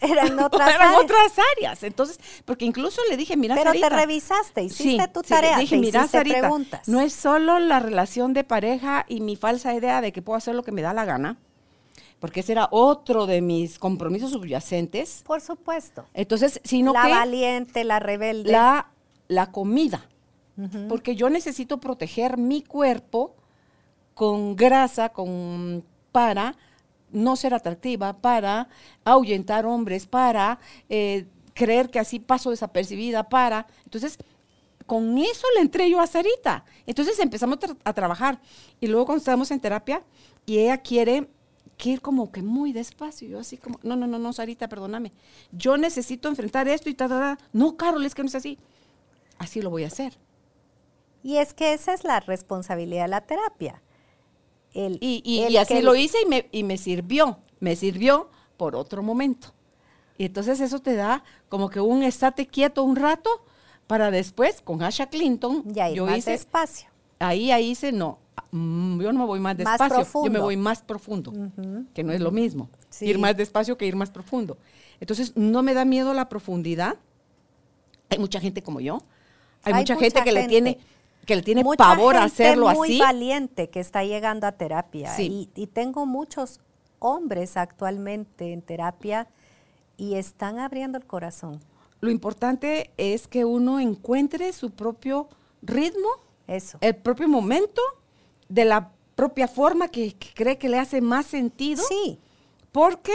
[0.00, 1.02] Eran otras Eran áreas.
[1.02, 1.82] otras áreas.
[1.82, 6.06] Entonces, porque incluso le dije, mira, Pero te revisaste, hiciste tu tarea, dije, te mira,
[6.06, 6.88] preguntas.
[6.88, 10.54] No es solo la relación de pareja y mi falsa idea de que puedo hacer
[10.54, 11.38] lo que me da la gana,
[12.18, 15.22] porque ese era otro de mis compromisos subyacentes.
[15.26, 16.06] Por supuesto.
[16.14, 17.08] Entonces, sino la que...
[17.10, 18.50] La valiente, la rebelde.
[18.50, 18.90] La,
[19.28, 20.06] la comida.
[20.88, 23.34] Porque yo necesito proteger mi cuerpo
[24.14, 26.56] con grasa, con para
[27.12, 28.68] no ser atractiva, para
[29.04, 30.58] ahuyentar hombres, para
[30.88, 33.66] eh, creer que así paso desapercibida, para.
[33.84, 34.18] Entonces,
[34.86, 36.64] con eso le entré yo a Sarita.
[36.86, 38.40] Entonces empezamos a, trabajar.
[38.80, 40.02] Y luego cuando estábamos en terapia,
[40.46, 41.28] y ella quiere
[41.76, 43.28] que ir como que muy despacio.
[43.28, 45.12] Yo así como, no, no, no, no, Sarita, perdóname.
[45.52, 48.58] Yo necesito enfrentar esto y tal, No, Carol, es que no es así.
[49.38, 50.18] Así lo voy a hacer.
[51.22, 53.82] Y es que esa es la responsabilidad de la terapia
[54.72, 59.52] y, así lo hice y me, y me sirvió, me sirvió por otro momento.
[60.18, 63.30] Y entonces eso te da como que un estate quieto un rato
[63.86, 66.88] para después, con Asha Clinton, ya yo hice espacio.
[67.18, 68.18] Ahí, ahí hice, no,
[68.50, 71.32] mm, yo no me voy más Más despacio, yo me voy más profundo,
[71.92, 72.70] que no es lo mismo.
[72.88, 73.06] Sí.
[73.06, 74.56] Ir más despacio que ir más profundo.
[75.00, 76.96] Entonces, no me da miedo la profundidad.
[78.10, 79.02] Hay mucha gente como yo.
[79.62, 80.78] Hay, mucha, gente que le tiene
[81.30, 82.98] que le tiene Mucha pavor a gente hacerlo muy así.
[82.98, 85.14] valiente que está llegando a terapia.
[85.14, 85.48] Sí.
[85.54, 86.58] Y, y tengo muchos
[86.98, 89.28] hombres actualmente en terapia
[89.96, 91.60] y están abriendo el corazón.
[92.00, 95.28] Lo importante es que uno encuentre su propio
[95.62, 96.08] ritmo,
[96.48, 96.78] Eso.
[96.80, 97.80] el propio momento,
[98.48, 101.84] de la propia forma que, que cree que le hace más sentido.
[101.88, 102.18] Sí.
[102.72, 103.12] Porque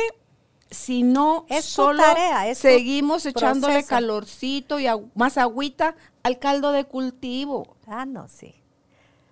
[0.72, 3.90] si no, Es solo tarea, es seguimos echándole proceso.
[3.90, 7.75] calorcito y agu- más agüita al caldo de cultivo.
[7.88, 8.56] Ah, no, sí.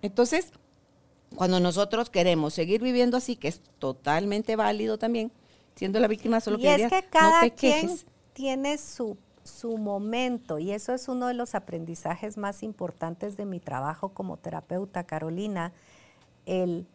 [0.02, 0.52] Entonces,
[1.34, 5.32] cuando nosotros queremos seguir viviendo así, que es totalmente válido también,
[5.74, 8.06] siendo la víctima, solo y que es que cada no te quien quejes.
[8.32, 13.60] tiene su, su momento y eso es uno de los aprendizajes más importantes de mi
[13.60, 15.72] trabajo como terapeuta, Carolina,
[16.46, 16.86] el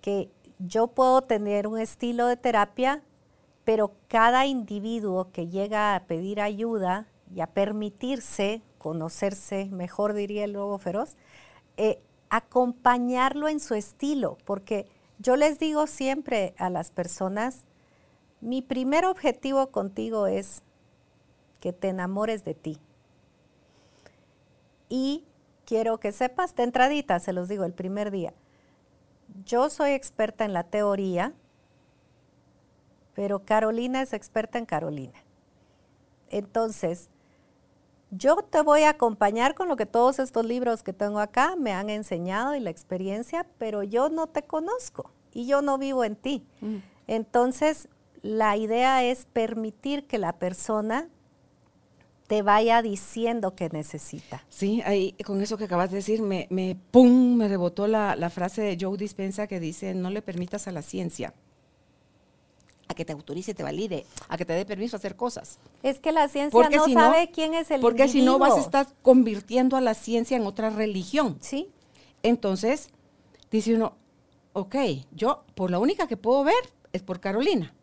[0.00, 0.28] que
[0.58, 3.02] yo puedo tener un estilo de terapia,
[3.64, 10.52] pero cada individuo que llega a pedir ayuda y a permitirse conocerse, mejor diría el
[10.52, 11.16] lobo feroz,
[11.78, 14.86] eh, acompañarlo en su estilo, porque
[15.18, 17.64] yo les digo siempre a las personas,
[18.42, 20.60] mi primer objetivo contigo es
[21.60, 22.78] que te enamores de ti.
[24.90, 25.24] Y
[25.64, 28.34] quiero que sepas, de entradita, se los digo el primer día,
[29.46, 31.32] yo soy experta en la teoría,
[33.14, 35.24] pero Carolina es experta en Carolina.
[36.28, 37.08] Entonces,
[38.16, 41.72] yo te voy a acompañar con lo que todos estos libros que tengo acá me
[41.72, 46.16] han enseñado y la experiencia, pero yo no te conozco y yo no vivo en
[46.16, 46.44] ti.
[46.60, 46.76] Mm.
[47.06, 47.88] Entonces,
[48.22, 51.08] la idea es permitir que la persona
[52.26, 54.44] te vaya diciendo que necesita.
[54.48, 58.30] Sí, ahí con eso que acabas de decir, me, me pum, me rebotó la, la
[58.30, 61.34] frase de Joe Dispensa que dice, no le permitas a la ciencia
[62.88, 65.58] a que te autorice, te valide, a que te dé permiso a hacer cosas.
[65.82, 68.38] Es que la ciencia Porque no si no- sabe quién es el Porque si no
[68.38, 71.38] vas a estar convirtiendo a la ciencia en otra religión.
[71.40, 71.68] Sí,
[72.22, 72.88] Entonces,
[73.50, 73.94] dice uno,
[74.54, 74.76] ok,
[75.12, 76.54] yo por la única que puedo ver
[76.92, 77.74] es por Carolina.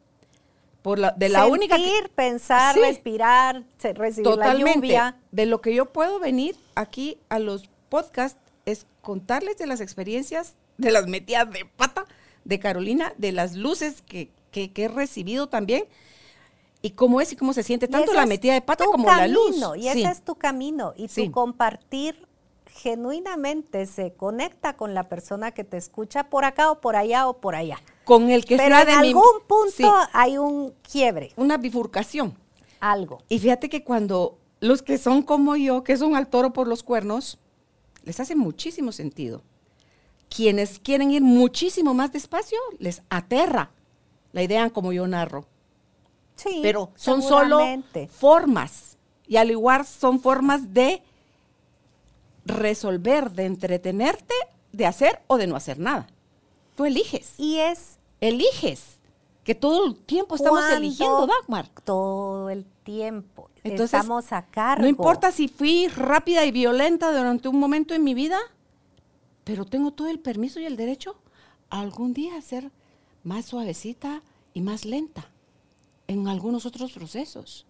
[0.81, 2.79] Por la, de la única que, pensar, Sí.
[2.81, 5.15] respirar, recibir la lluvia.
[5.31, 10.55] De lo que yo puedo venir aquí a los podcasts es contarles de las experiencias,
[10.79, 12.05] de las metidas de pata
[12.45, 15.85] de Carolina, de las luces que, que- que he recibido también,
[16.81, 19.55] y cómo es y cómo se siente tanto la metida de pata como la luz.
[19.77, 19.87] Y Sí.
[19.89, 20.93] ese es tu camino.
[20.97, 21.25] Y Sí.
[21.27, 22.27] tu compartir
[22.65, 27.37] genuinamente se conecta con la persona que te escucha por acá o por allá o
[27.39, 27.77] por allá.
[28.05, 29.83] Con el que Pero sea en de mi- algún punto Sí,
[30.13, 32.35] hay un quiebre, una bifurcación.
[32.79, 33.21] algo.
[33.29, 36.81] Y fíjate que cuando los que son como yo, que son al toro por los
[36.81, 37.37] cuernos,
[38.03, 39.43] les hace muchísimo sentido.
[40.35, 43.71] Quienes quieren ir muchísimo más despacio, les aterra
[44.31, 45.45] la idea como yo narro.
[46.35, 47.59] Sí, Pero son solo
[48.09, 48.97] formas.
[49.27, 51.03] Y al igual son formas de
[52.45, 54.33] resolver, de entretenerte,
[54.71, 56.07] de hacer o de no hacer nada.
[56.75, 57.33] Tú eliges.
[57.37, 58.97] Y es Eliges.
[59.43, 61.67] Que todo el tiempo estamos eligiendo, Dagmar.
[61.83, 63.49] todo el tiempo.
[63.63, 64.83] Entonces, Estamos a cargo.
[64.83, 68.37] No importa si fui rápida y violenta durante un momento en mi vida,
[69.43, 71.15] pero tengo todo el permiso y el derecho
[71.71, 72.71] a algún día a ser
[73.23, 74.21] más suavecita
[74.53, 75.29] y más lenta
[76.07, 77.65] en algunos otros procesos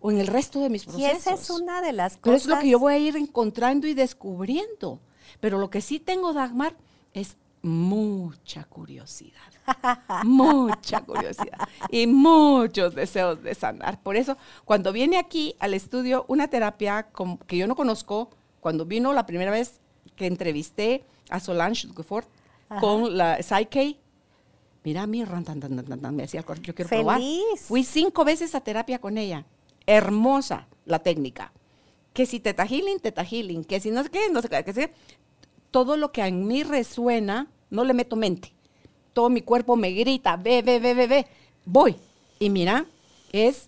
[0.00, 1.16] o en el resto de mis Y procesos.
[1.18, 2.22] esa es una de las cosas.
[2.22, 5.00] Pero es lo que yo voy a ir encontrando y descubriendo.
[5.40, 6.76] Pero lo que sí tengo, Dagmar,
[7.14, 9.40] es mucha curiosidad.
[10.24, 11.58] mucha curiosidad.
[11.90, 14.00] Y muchos deseos de sanar.
[14.02, 17.08] Por eso, cuando viene aquí al estudio una terapia
[17.46, 18.30] que yo no conozco,
[18.60, 19.80] cuando vino la primera vez
[20.14, 22.28] que entrevisté a Solange Duquefort
[22.68, 22.80] Ajá.
[22.80, 23.98] con la Psyche,
[24.86, 27.18] mira a mí, ran, tan, tan, tan, tan, tan, me decía, yo quiero probar.
[27.18, 27.60] Feliz.
[27.62, 29.44] Fui cinco veces a terapia con ella.
[29.84, 31.52] Hermosa la técnica.
[32.12, 33.64] Que si teta healing, teta healing.
[33.64, 34.62] Que si no sé qué, no sé qué.
[34.64, 34.88] Que si-
[35.72, 38.52] todo lo que en mí resuena, no le meto mente.
[39.12, 41.26] Todo mi cuerpo me grita, ve, ve, ve, ve, ve.
[41.64, 41.96] Voy.
[42.38, 42.86] Y mira,
[43.32, 43.66] es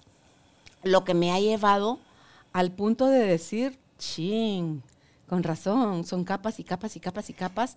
[0.85, 1.99] lo que me ha llevado
[2.53, 4.83] al punto de decir, ching,
[5.29, 7.77] con razón, son capas y capas y capas y capas.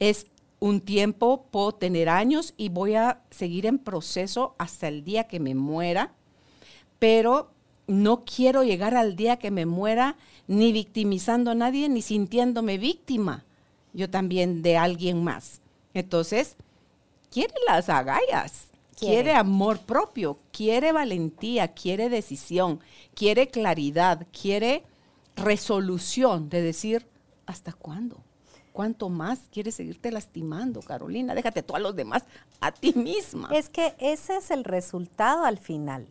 [0.00, 0.26] Es
[0.60, 5.40] un tiempo, puedo tener años y voy a seguir en proceso hasta el día que
[5.40, 6.12] me muera,
[6.98, 7.50] pero
[7.86, 13.44] no quiero llegar al día que me muera ni victimizando a nadie ni sintiéndome víctima,
[13.92, 15.60] yo también de alguien más.
[15.94, 16.56] Entonces,
[17.30, 19.14] quiere las agallas, Quiere.
[19.14, 22.80] quiere amor propio, quiere valentía, quiere decisión,
[23.14, 24.82] quiere claridad, quiere
[25.36, 27.06] resolución de decir,
[27.46, 28.24] ¿hasta cuándo?
[28.78, 31.34] ¿Cuánto más quieres seguirte lastimando, Carolina?
[31.34, 32.24] Déjate tú a los demás,
[32.60, 33.48] a ti misma.
[33.52, 36.06] Es que ese es el resultado al final.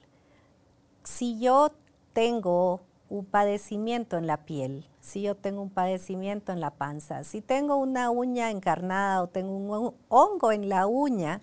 [1.05, 1.71] Si yo
[2.11, 7.39] tengo un padecimiento en la piel, si yo tengo un padecimiento en la panza, si
[7.39, 11.39] tengo una uña encarnada o tengo un hongo en la uña,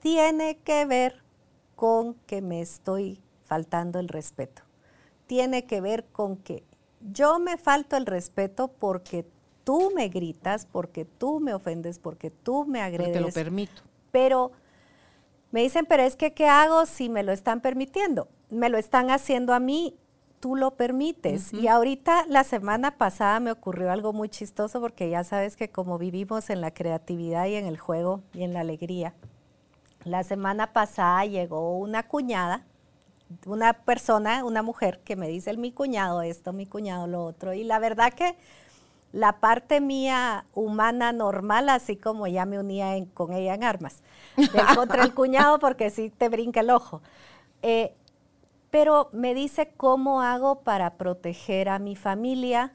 [0.00, 1.22] tiene que ver
[1.76, 4.62] con que me estoy faltando el respeto.
[5.26, 6.64] Tiene que ver con que
[7.12, 9.26] yo me falto el respeto porque
[9.68, 13.12] tú me gritas, porque tú me ofendes, porque tú me agredes.
[13.12, 13.82] te lo permito.
[14.10, 14.50] Pero
[15.50, 18.28] me dicen, pero es que, ¿qué hago si me lo están permitiendo?
[18.48, 19.94] Me lo están haciendo a mí,
[20.40, 21.52] tú lo permites.
[21.52, 25.98] Y ahorita, la semana pasada, me ocurrió algo muy chistoso porque ya sabes que como
[25.98, 29.12] vivimos en la creatividad y en el juego y en la alegría,
[30.02, 32.64] la semana pasada llegó una cuñada,
[33.44, 37.52] una persona, una mujer que me dice, mi cuñado esto, mi cuñado lo otro.
[37.52, 38.34] Y la verdad que
[39.12, 44.02] la parte mía humana normal, así como ya me unía con ella en armas,
[44.74, 47.00] contra el cuñado porque sí te brinca el ojo.
[47.62, 47.94] Eh,
[48.70, 52.74] pero me dice cómo hago para proteger a mi familia.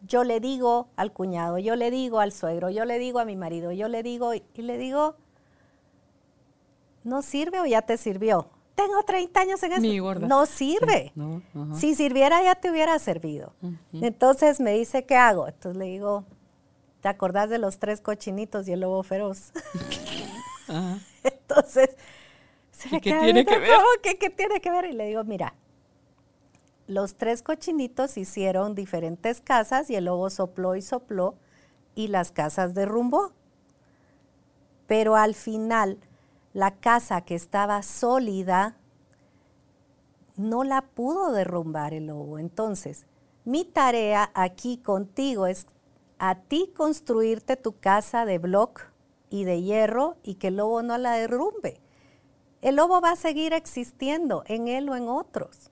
[0.00, 3.36] Yo le digo al cuñado, yo le digo al suegro, yo le digo a mi
[3.36, 5.16] marido, yo le digo y le digo,
[7.04, 8.48] ¿no sirve o ya te sirvió?
[8.74, 9.80] Tengo 30 años en eso.
[10.20, 11.12] No sirve.
[11.74, 13.52] si sirviera ya te hubiera servido.
[13.92, 15.48] Entonces me dice, ¿qué hago?
[15.48, 16.24] Entonces le digo,
[17.00, 19.52] ¿te acordás de los tres cochinitos y el lobo feroz?
[21.24, 21.96] Entonces,
[22.70, 23.70] se me ¿Qué tiene que ver?
[24.02, 24.86] ¿Qué tiene que ver?
[24.86, 25.54] Y le digo, mira,
[26.86, 31.36] los tres cochinitos hicieron diferentes casas y el lobo sopló y sopló
[31.94, 33.32] y las casas derrumbó.
[34.86, 35.98] Pero al final
[36.52, 38.76] la casa que estaba sólida
[40.36, 42.38] no la pudo derrumbar el lobo.
[42.38, 43.06] Entonces,
[43.44, 45.66] mi tarea aquí contigo es
[46.18, 48.92] a ti construirte tu casa de bloc
[49.30, 51.80] y de hierro y que el lobo no la derrumbe.
[52.60, 55.70] El lobo va a seguir existiendo en él o en otros.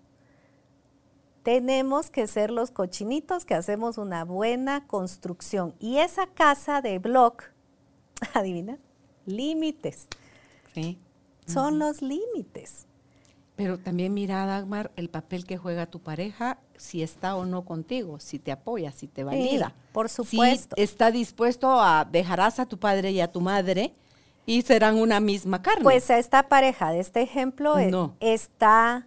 [1.43, 5.75] Tenemos que ser los cochinitos que hacemos una buena construcción.
[5.79, 7.45] Y esa casa de bloc,
[8.35, 8.79] adivina,
[9.25, 10.09] límites.
[11.47, 12.87] Son los límites.
[13.57, 18.19] Pero también mira, Dagmar, el papel que juega tu pareja, si está o no contigo,
[18.19, 19.75] si te apoya, si te valida.
[19.93, 20.77] por supuesto.
[20.77, 23.95] Si está dispuesto a dejarás a tu padre y a tu madre
[24.47, 25.83] y serán una misma carne.
[25.83, 29.07] Pues esta pareja de este ejemplo eh, está,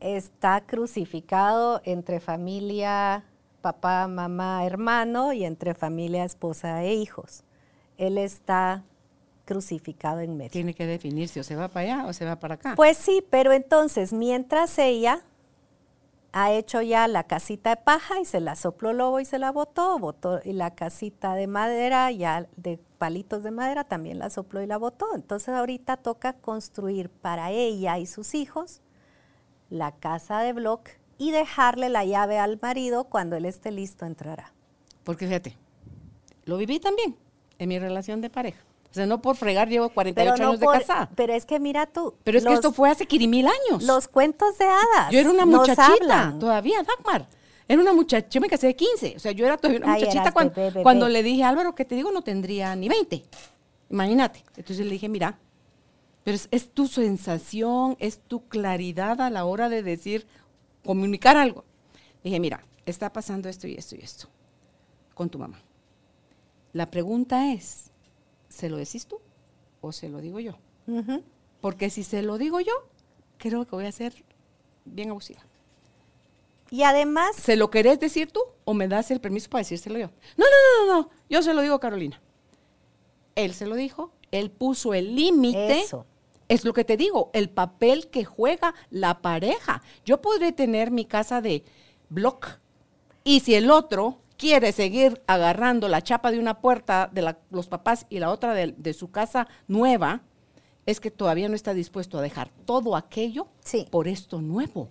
[0.00, 3.24] está crucificado entre familia,
[3.60, 7.44] papá, mamá, hermano y entre familia, esposa e hijos.
[7.98, 8.84] Él está
[9.48, 10.50] crucificado en medio.
[10.50, 12.74] Tiene que definir si o se va para allá o se va para acá.
[12.76, 15.22] Pues sí, pero entonces mientras ella
[16.32, 19.50] ha hecho ya la casita de paja y se la sopló lobo y se la
[19.50, 24.62] botó, botó y la casita de madera, ya de palitos de madera, también la sopló
[24.62, 25.06] y la botó.
[25.14, 28.82] Entonces ahorita toca construir para ella y sus hijos
[29.70, 34.52] la casa de bloc y dejarle la llave al marido cuando él esté listo entrará.
[35.04, 35.56] Porque fíjate,
[36.44, 37.16] lo viví también
[37.58, 38.67] en mi relación de pareja.
[38.90, 41.10] O sea, no por fregar, llevo 48 años de casada.
[41.14, 42.14] Pero es que mira tú.
[42.24, 43.82] Pero es que esto fue hace mil años.
[43.84, 45.10] Los cuentos de hadas.
[45.10, 47.28] Yo era una muchachita todavía, Dagmar.
[47.70, 49.14] Era una muchacha, yo me casé de 15.
[49.16, 52.10] O sea, yo era todavía una muchachita cuando, cuando le dije, Álvaro, que te digo,
[52.10, 53.22] no tendría ni 20.
[53.90, 54.42] Imagínate.
[54.56, 55.38] Entonces le dije, mira,
[56.24, 60.26] pero es, tu sensación, es tu claridad a la hora de decir,
[60.84, 61.64] comunicar algo.
[62.24, 64.28] dije, mira, está pasando esto y esto y esto
[65.14, 65.60] con tu mamá.
[66.72, 67.90] La pregunta es,
[68.48, 69.20] ¿se lo decís tú
[69.80, 70.58] o se lo digo yo?
[71.60, 72.72] Porque si se lo digo yo,
[73.36, 74.24] creo que voy a ser
[74.84, 75.40] bien abusiva.
[76.70, 77.36] Y además...
[77.36, 80.10] ¿Se lo querés decir tú o me das el permiso para decírselo yo?
[80.36, 82.20] No, no, no, no, yo se lo digo Carolina.
[83.34, 85.80] Él se lo dijo, él puso el límite.
[85.80, 86.06] Eso.
[86.48, 89.82] Es lo que te digo, el papel que juega la pareja.
[90.04, 91.62] Yo podré tener mi casa de
[92.08, 92.58] block
[93.22, 98.06] y si el otro quiere seguir agarrando la chapa de una puerta de los papás
[98.08, 100.22] y la otra de, su casa nueva,
[100.86, 103.48] es que todavía no está dispuesto a dejar todo aquello
[103.90, 104.88] por esto nuevo.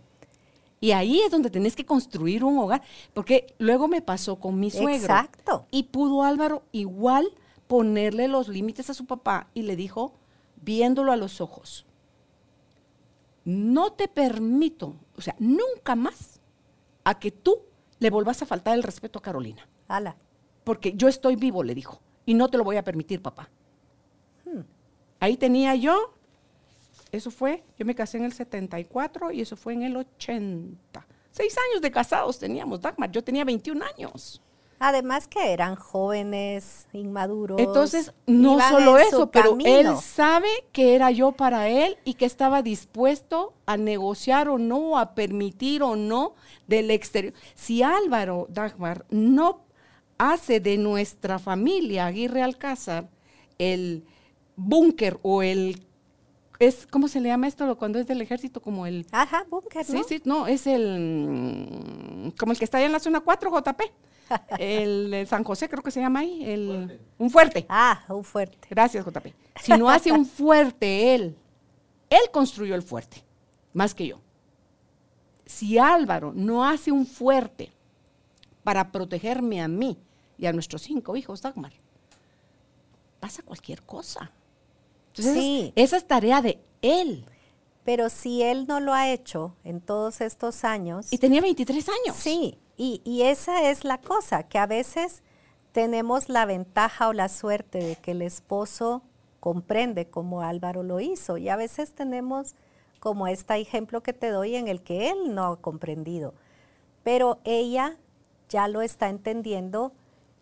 [0.80, 2.84] Y ahí es donde tenés que construir un hogar,
[3.14, 4.94] porque luego me pasó con mi suegro.
[4.94, 5.66] Exacto.
[5.72, 7.28] Y pudo Álvaro igual
[7.66, 10.14] ponerle los límites a su papá y le dijo,
[10.62, 11.86] viéndolo a los ojos,
[13.44, 16.42] no te permito, o sea, nunca más
[17.06, 17.62] a que tú
[18.00, 19.68] le volvás a faltar el respeto a Carolina.
[19.88, 20.16] Ala.
[20.64, 23.50] Porque yo estoy vivo, le dijo, y no te lo voy a permitir, papá.
[24.46, 24.62] Hmm.
[25.20, 26.14] Ahí tenía yo,
[27.12, 31.06] eso fue, yo me casé en el 74 y eso fue en el 80.
[31.32, 34.42] Seis años de casados teníamos, Dagmar, yo tenía 21 años.
[34.80, 37.60] Además que eran jóvenes, inmaduros.
[37.60, 42.26] Entonces, no solo en eso, pero él sabe que era yo para él y que
[42.26, 46.36] estaba dispuesto a negociar o no, a permitir o no
[46.68, 47.34] del exterior.
[47.56, 49.62] Si Álvaro Dagmar no
[50.20, 53.10] hace de nuestra familia Aguirre Alcázar
[53.58, 54.06] el
[54.56, 55.87] búnker o el
[56.60, 59.94] es ¿cómo se le llama esto cuando es del ejército como el Ajá, búnker, Sí,
[59.94, 60.04] ¿no?
[60.04, 63.82] sí, no, es el como el que está allá en la zona 4 JP.
[64.60, 67.66] El, San José creo que se llama ahí, el un fuerte.
[67.70, 68.58] Ah, un fuerte.
[68.70, 69.28] Gracias, JP.
[69.62, 71.38] Si no hace un fuerte él,
[72.10, 73.24] él construyó el fuerte,
[73.72, 74.20] más que yo.
[75.46, 77.72] Si Álvaro no hace un fuerte
[78.66, 79.98] para protegerme a mí
[80.38, 81.72] y a nuestros cinco hijos, Dagmar,
[83.22, 84.30] pasa cualquier cosa.
[85.18, 85.74] Entonces, Sí.
[85.76, 87.26] esa es tarea de él.
[87.84, 91.12] Pero si él no lo ha hecho en todos estos años.
[91.12, 92.18] Y tenía 23 años.
[92.18, 95.24] Sí, y, y esa es la cosa, que a veces
[95.72, 99.04] tenemos la ventaja o la suerte de que el esposo
[99.40, 102.56] comprende como Álvaro lo hizo, y a veces tenemos
[103.00, 106.34] como este ejemplo que te doy en el que él no ha comprendido,
[107.04, 107.98] pero ella
[108.50, 109.94] ya lo está entendiendo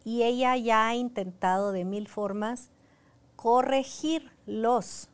[0.03, 2.69] y ella ya ha intentado de mil formas
[3.35, 5.09] corregir los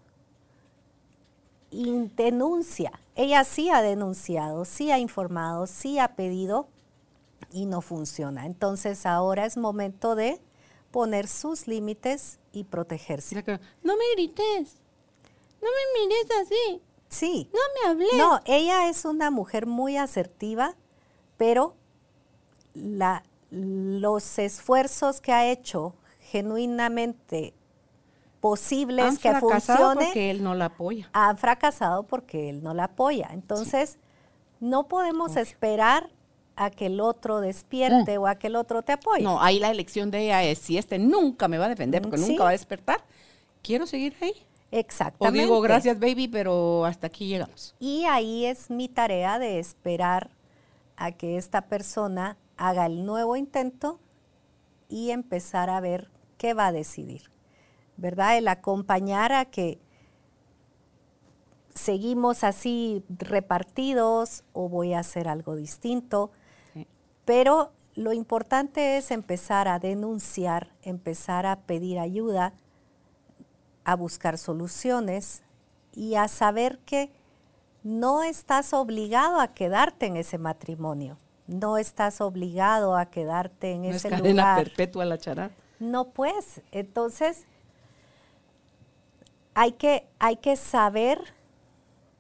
[2.16, 2.92] denuncia.
[3.16, 6.68] Ella sí ha denunciado, sí ha informado, sí ha pedido
[7.52, 8.46] y no funciona.
[8.46, 10.42] Entonces ahora es momento de
[10.92, 13.36] poner sus límites y protegerse.
[13.84, 14.76] No me grites,
[15.62, 17.50] no me mires así, Sí.
[17.54, 18.14] no me hables.
[18.18, 20.76] No, ella es una mujer muy asertiva,
[21.38, 21.76] pero
[22.74, 27.54] la- los esfuerzos que ha hecho genuinamente
[28.42, 31.10] posibles Han que fracasado funcione porque él no la apoya.
[31.14, 33.30] han fracasado porque él no la apoya.
[33.32, 33.98] Entonces,
[34.60, 36.10] no podemos esperar
[36.58, 39.24] a que el otro despierte o a que el otro te apoye.
[39.24, 42.18] No, ahí la elección de ella es, si este nunca me va a defender porque
[42.18, 42.30] Mm, Sí.
[42.32, 43.02] nunca va a despertar,
[43.64, 44.34] quiero seguir ahí.
[44.34, 45.42] O Exactamente.
[45.42, 47.76] digo, gracias baby, pero hasta aquí llegamos.
[47.80, 50.32] Y ahí es mi tarea de esperar
[50.98, 54.00] a que esta persona haga el nuevo intento
[54.90, 57.30] y empezar a ver qué va a decidir.
[58.02, 58.38] ¿Verdad?
[58.38, 59.80] El acompañar a que
[61.76, 66.32] seguimos así repartidos o voy a hacer algo distinto.
[66.74, 66.88] Sí.
[67.26, 72.54] Pero lo importante es empezar a denunciar, empezar a pedir ayuda,
[73.84, 75.44] a buscar soluciones
[75.94, 77.12] y a saber que
[77.84, 83.90] no estás obligado a quedarte en ese matrimonio, no estás obligado a quedarte en No
[83.90, 84.64] es ese cadena lugar.
[84.64, 85.52] perpetua la charada.
[85.80, 87.46] No, pues, entonces
[89.62, 91.22] hay que, hay que saber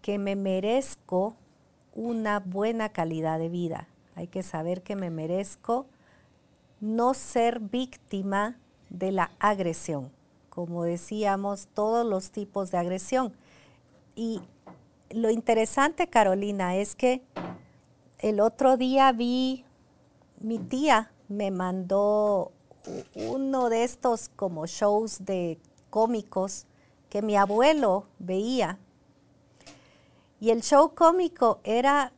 [0.03, 1.35] que me merezco
[1.95, 3.87] una buena calidad de vida.
[4.13, 5.87] Hay que saber que me merezco
[6.81, 8.59] no ser víctima
[8.91, 10.11] de la agresión.
[10.51, 13.33] Como decíamos, todos los tipos de agresión.
[14.13, 14.41] Y
[15.09, 17.23] lo interesante, Carolina, es que
[18.19, 19.65] el otro día vi,
[20.39, 22.51] mi tía me mandó
[23.15, 25.57] uno de estos como shows de
[25.89, 26.67] cómicos
[27.11, 28.79] que mi abuelo veía.
[30.39, 32.13] Y el show cómico era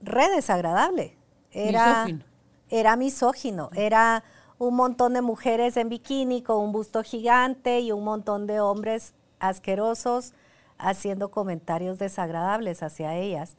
[0.00, 1.18] re desagradable.
[1.50, 2.24] Era Misógino.
[2.70, 3.70] era misógino.
[3.74, 4.24] Era
[4.58, 9.14] un montón de mujeres en bikini con un busto gigante y un montón de hombres
[9.40, 10.32] asquerosos
[10.78, 13.56] haciendo comentarios desagradables hacia ellas.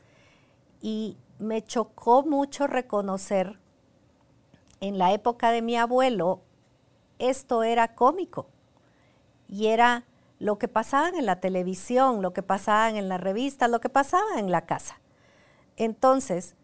[0.81, 3.59] Y me chocó mucho reconocer
[4.79, 6.39] en la época de mi abuelo,
[7.19, 8.47] esto era cómico.
[9.49, 10.05] Y era
[10.39, 14.39] lo que pasaba en la televisión, lo que pasaba en las revistas, lo que pasaba
[14.39, 14.99] en la casa.
[15.75, 16.55] Entonces,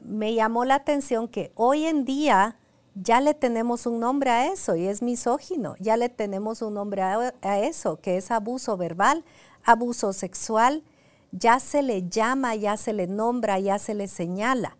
[0.00, 2.56] me llamó la atención que hoy en día
[2.94, 7.02] ya le tenemos un nombre a eso y es misógino, ya le tenemos un nombre
[7.02, 9.24] a, a eso, que es abuso verbal,
[9.64, 10.82] abuso sexual,
[11.32, 14.76] ya se le llama, ya se le nombra, ya se le señala.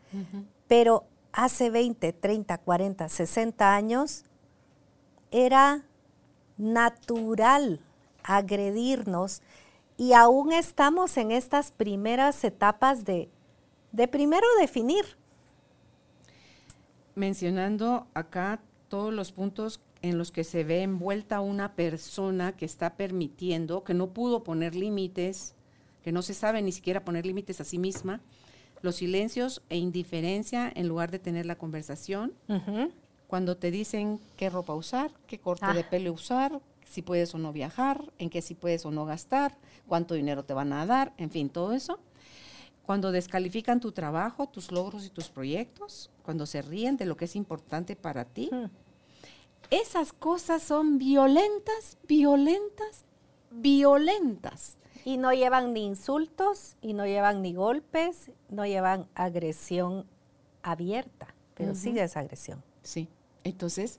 [0.68, 4.24] Pero hace 20, 30, 40, 60 años
[5.30, 5.84] era
[6.56, 7.80] natural
[8.26, 9.42] agredirnos
[9.96, 13.30] y aún estamos en estas primeras etapas de,
[13.92, 15.04] de primero definir.
[17.14, 22.94] Mencionando acá todos los puntos en los que se ve envuelta una persona que está
[22.96, 25.54] permitiendo, que no pudo poner límites,
[26.04, 28.20] que no se sabe ni siquiera poner límites a sí misma,
[28.82, 32.34] los silencios e indiferencia en lugar de tener la conversación,
[33.26, 35.90] cuando te dicen qué ropa usar, qué corte de Ah.
[35.90, 40.14] pelo usar, si puedes o no viajar, en qué si puedes o no gastar, cuánto
[40.14, 41.98] dinero te van a dar, en fin, todo eso.
[42.86, 47.24] cuando descalifican tu trabajo, tus logros y tus proyectos, cuando se ríen de lo que
[47.24, 48.48] es importante para ti.
[48.52, 48.70] Hmm.
[49.70, 53.04] Esas cosas son violentas, violentas,
[53.50, 54.76] violentas.
[55.04, 60.06] Y no llevan ni insultos, y no llevan ni golpes, no llevan agresión
[60.62, 61.98] abierta, pero sí Ujú.
[61.98, 62.62] es agresión.
[62.82, 63.08] Sí.
[63.42, 63.98] Entonces,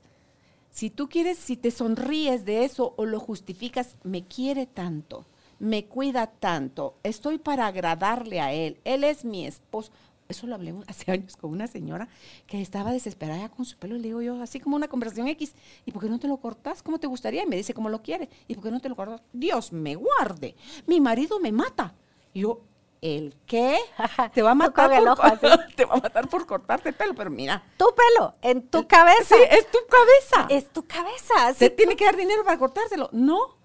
[0.70, 5.26] si tú quieres, si te sonríes de eso o lo justificas, me quiere tanto,
[5.60, 9.92] me cuida tanto, estoy para agradarle a él, él es mi esposo.
[10.30, 12.10] Eso lo hablé hace años con una señora
[12.48, 15.54] que estaba desesperada con su pelo y le digo yo, así como una conversación X,
[15.86, 16.84] ¿y por qué no te lo cortas?
[16.84, 17.44] ¿Cómo te gustaría?
[17.44, 18.30] Y me dice, ¿cómo lo quiere?
[18.48, 19.22] ¿Y por qué no te lo cortas?
[19.32, 20.56] Dios me guarde,
[20.86, 21.96] mi marido me mata.
[22.34, 22.62] Y yo,
[23.02, 23.78] ¿el qué?
[24.34, 25.48] Te va a matar, con el por, ojo así.
[25.76, 29.36] te va a matar por cortarte el pelo, pero mira, Tu pelo, en tu cabeza.
[29.36, 30.48] Sí, es tu cabeza.
[30.50, 31.54] Es tu cabeza.
[31.54, 33.10] ¿Se tiene que dar dinero para cortárselo?
[33.12, 33.58] No.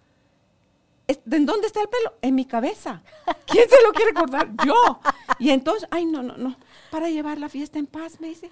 [1.09, 2.15] ¿En dónde está el pelo?
[2.23, 3.03] En mi cabeza.
[3.47, 4.49] ¿Quién se lo quiere cortar?
[4.67, 5.01] Yo.
[5.39, 6.57] Y entonces, ay, no, no, no.
[6.91, 8.51] Para llevar la fiesta en paz, me dice.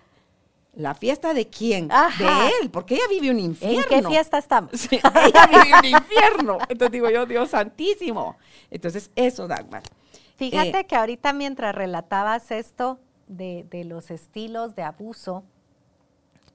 [0.75, 1.91] ¿La fiesta de quién?
[1.91, 2.45] Ajá.
[2.45, 3.81] De él, porque ella vive un infierno.
[3.81, 4.71] ¿En qué fiesta estamos?
[4.73, 6.59] Sí, ella vive un infierno.
[6.69, 8.37] Entonces digo yo, Dios santísimo.
[8.71, 9.83] Entonces, eso, Dagmar.
[10.41, 15.45] Fíjate Eh, que ahorita mientras relatabas esto de, los estilos de abuso,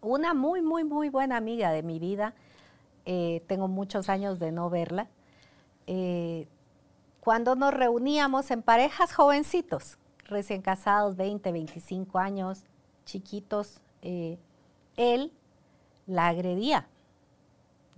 [0.02, 2.34] una muy, muy, muy buena amiga de mi vida,
[3.06, 5.08] eh, tengo muchos años de no verla,
[5.86, 6.48] eh,
[7.20, 12.64] cuando nos reuníamos en parejas jovencitos, recién casados, 20, 25 años,
[13.06, 15.32] chiquitos, él
[16.08, 16.88] la agredía,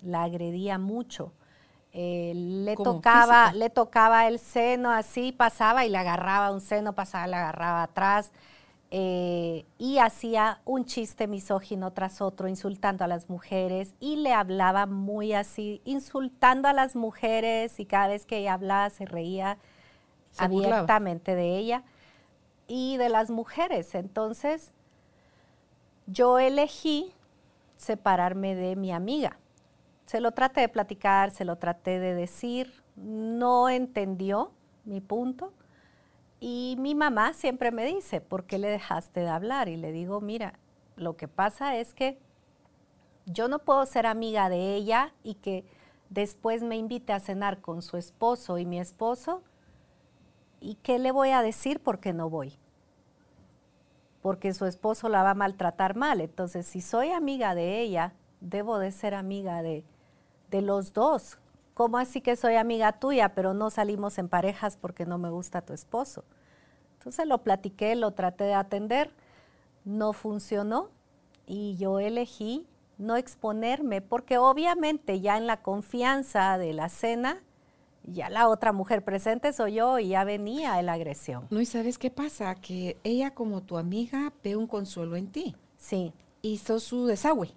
[0.01, 1.31] la agredía mucho.
[1.99, 3.53] Eh, le ¿Como tocaba, física?
[3.53, 8.31] le tocaba el seno así, pasaba y le agarraba un seno, pasaba, le agarraba atrás.
[8.91, 14.85] eh, y hacía un chiste misógino tras otro, insultando a las mujeres, y le hablaba
[14.87, 19.57] muy así, insultando a las mujeres, y cada vez que ella hablaba se reía
[20.31, 20.89] Se burlaba.
[20.89, 21.83] abiertamente de ella
[22.67, 23.95] y de las mujeres.
[23.95, 24.73] Entonces,
[26.07, 27.13] yo elegí
[27.77, 29.37] separarme de mi amiga.
[30.07, 34.53] Se lo traté de platicar, se lo traté de decir, no entendió
[34.85, 35.51] mi punto.
[36.39, 39.67] Y mi mamá siempre me dice, ¿por qué le dejaste de hablar?
[39.67, 40.53] Y le digo, mira,
[40.95, 42.19] lo que pasa es que
[43.25, 45.65] yo no puedo ser amiga de ella y que
[46.09, 49.43] después me invite a cenar con su esposo y mi esposo.
[50.61, 52.57] ¿Y qué le voy a decir porque no voy?
[54.21, 56.21] Porque su esposo la va a maltratar mal.
[56.21, 59.83] Entonces, si soy amiga de ella, debo de ser amiga de,
[60.49, 61.37] de los dos.
[61.73, 65.61] ¿Cómo así que soy amiga tuya, pero no salimos en parejas porque no me gusta
[65.61, 66.23] tu esposo?
[66.97, 69.11] Entonces lo platiqué, lo traté de atender,
[69.85, 70.89] no funcionó
[71.45, 72.67] y yo elegí
[72.97, 77.43] no exponerme porque obviamente ya en la confianza de la cena,
[78.03, 81.47] ya la otra mujer presente soy yo y ya venía la agresión.
[81.49, 82.55] No, y ¿sabes qué pasa?
[82.55, 85.55] Que ella como tu amiga ve un consuelo en ti.
[85.77, 87.53] Sí, hizo su desagüe.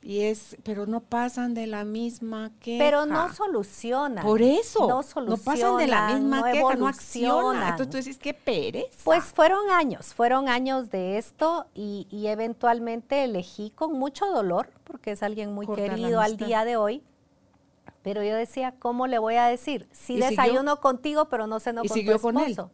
[0.00, 2.82] Y es, pero no pasan de la misma queja.
[2.84, 4.22] pero no soluciona.
[4.22, 4.86] Por eso.
[4.86, 5.02] No
[5.36, 7.28] pasan de la solucionan, misma no queja, no acciona.
[7.40, 7.68] evolucionan.
[7.70, 9.00] Entonces tú dices, qué pereza.
[9.04, 15.10] Pues fueron años, fueron años de esto y, y eventualmente elegí con mucho dolor, porque
[15.10, 17.02] es alguien muy querido al día de hoy,
[18.02, 19.88] pero yo decía, ¿cómo le voy a decir?
[19.90, 20.30] Sí ¿Y siguió?
[20.30, 22.50] desayuno contigo, pero no ceno ¿Y con tu siguió con él?
[22.52, 22.70] esposo.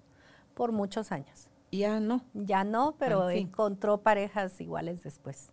[0.53, 1.49] Por muchos años.
[1.73, 2.21] ya no.
[2.35, 3.49] Ya no, pero En fin.
[3.49, 5.49] encontró parejas iguales después.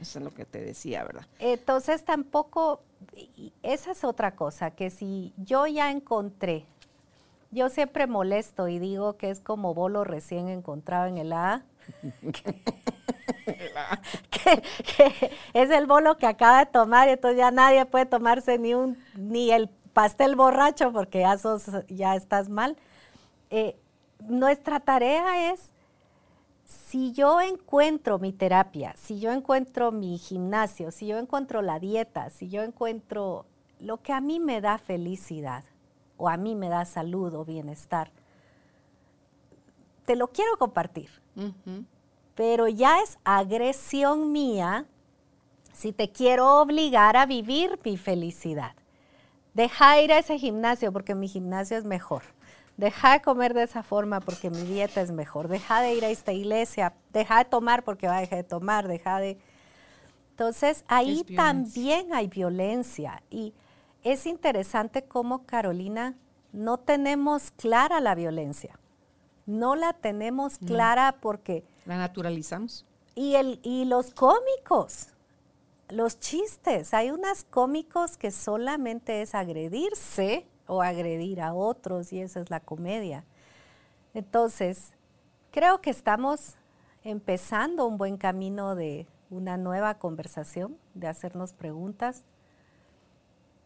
[0.00, 1.26] Eso es lo que te decía, ¿verdad?
[1.38, 2.80] Entonces tampoco,
[3.62, 6.64] esa es otra cosa, que si yo ya encontré,
[7.50, 11.62] yo siempre molesto y digo que es como bolo recién encontrado en el A,
[14.30, 14.62] que,
[14.96, 18.74] que es el bolo que acaba de tomar y entonces ya nadie puede tomarse ni
[18.74, 22.76] un ni el pastel borracho porque ya, sos- ya estás mal.
[23.50, 23.76] Eh,
[24.20, 25.70] nuestra tarea es
[26.64, 32.30] si yo encuentro mi terapia, si yo encuentro mi gimnasio, si yo encuentro la dieta,
[32.30, 33.46] si yo encuentro
[33.80, 35.64] lo que a mí me da felicidad
[36.16, 38.10] o a mí me da salud o bienestar,
[40.06, 41.10] te lo quiero compartir,
[42.34, 44.86] pero ya es agresión mía
[45.72, 48.72] si te quiero obligar a vivir mi felicidad.
[49.54, 52.22] Deja de ir a ese gimnasio porque mi gimnasio es mejor.
[52.76, 55.48] Deja de comer de esa forma porque mi dieta es mejor.
[55.48, 56.94] Deja de ir a esta iglesia.
[57.12, 58.88] Deja de tomar porque va a dejar de tomar.
[58.88, 59.38] Deja de...
[60.30, 63.22] Entonces ahí también hay violencia.
[63.30, 63.54] Y
[64.02, 66.16] es interesante cómo Carolina
[66.52, 68.78] no tenemos clara la violencia.
[69.46, 72.84] No la tenemos clara porque La naturalizamos.
[73.14, 75.08] y, el, y los cómicos,
[75.90, 76.92] los chistes.
[76.94, 82.60] Hay unas cómicos que solamente es agredirse o agredir a otros y esa es la
[82.60, 83.24] comedia.
[84.14, 84.92] Entonces,
[85.50, 86.54] creo que estamos
[87.02, 92.24] empezando un buen camino de una nueva conversación, de hacernos preguntas,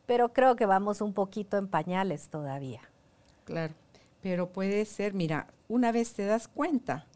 [0.06, 2.80] pero creo que vamos un poquito en pañales todavía.
[3.44, 3.74] Claro,
[4.22, 7.06] pero puede ser, mira, una vez te das cuenta,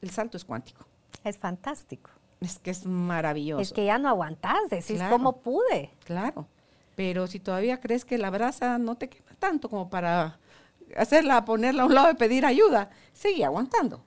[0.00, 0.86] el salto es cuántico.
[1.24, 2.10] Es fantástico.
[2.40, 3.62] Es que es maravilloso.
[3.62, 5.90] Es que ya no aguantás, decís, ¿cómo pude?
[6.04, 6.46] Claro,
[6.96, 10.40] pero si todavía crees que la brasa no te quema tanto como para
[10.96, 14.02] hacerla, ponerla a un lado y pedir ayuda, sigue aguantando.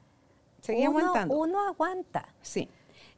[0.62, 1.36] Sigue aguantando.
[1.36, 2.28] Uno aguanta.
[2.42, 2.68] Sí.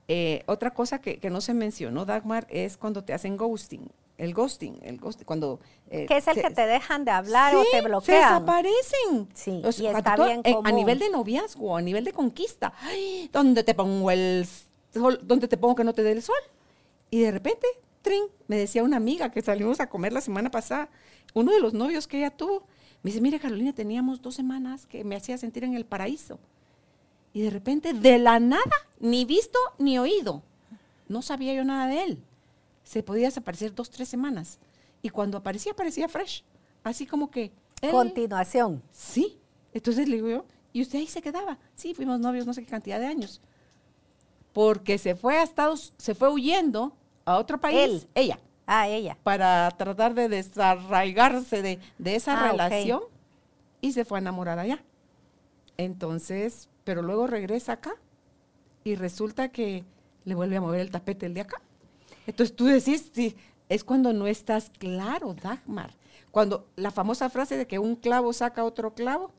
[0.08, 3.90] Eh, otra cosa que, no se mencionó, Dagmar, es cuando te hacen ghosting.
[4.18, 5.60] El ghosting, el ghosting, cuando...
[5.90, 8.04] Eh, que es el que te dejan de hablar o te bloquean.
[8.04, 9.30] se desaparecen.
[9.34, 12.74] Sí, y está bien eh, A nivel de noviazgo, a nivel de conquista.
[12.82, 14.46] Ay, ¿Dónde te pongo el
[14.94, 15.20] sol?
[15.24, 16.36] ¿Dónde te pongo que no te dé el sol?
[17.10, 17.66] Y de repente,
[18.02, 20.90] trin, me decía una amiga que salimos a comer la semana pasada,
[21.34, 22.66] uno de los novios que ella tuvo,
[23.04, 26.40] me dice, mire Carolina, teníamos dos semanas que me hacía sentir en el paraíso.
[27.34, 30.44] Y de repente, de la nada, ni visto ni oído.
[31.08, 32.24] No sabía yo nada de él.
[32.84, 34.60] Se podía desaparecer dos, tres semanas.
[35.02, 36.44] Y cuando aparecía, aparecía fresh.
[36.84, 37.52] Así como que...
[37.90, 38.84] Continuación.
[38.92, 39.40] Sí.
[39.74, 41.58] Entonces le digo yo, ¿y usted ahí se quedaba?
[41.76, 43.42] Sí, fuimos novios no sé qué cantidad de años.
[44.54, 46.96] Porque se fue a Estados, se fue huyendo
[47.26, 47.78] a otro país.
[47.78, 48.08] Él.
[48.16, 48.40] Ella.
[48.66, 49.18] Ah, ella.
[49.24, 53.02] Para tratar de desarraigarse de, esa ah, relación
[53.82, 54.84] y se fue a enamorar allá.
[55.78, 57.94] Entonces, pero luego regresa acá
[58.84, 59.84] y resulta que
[60.26, 61.62] le vuelve a mover el tapete el de acá.
[62.28, 63.36] Entonces tú decís, sí,
[63.70, 65.96] es cuando no estás claro, Dagmar.
[66.30, 69.32] Cuando la famosa frase de que un clavo saca otro clavo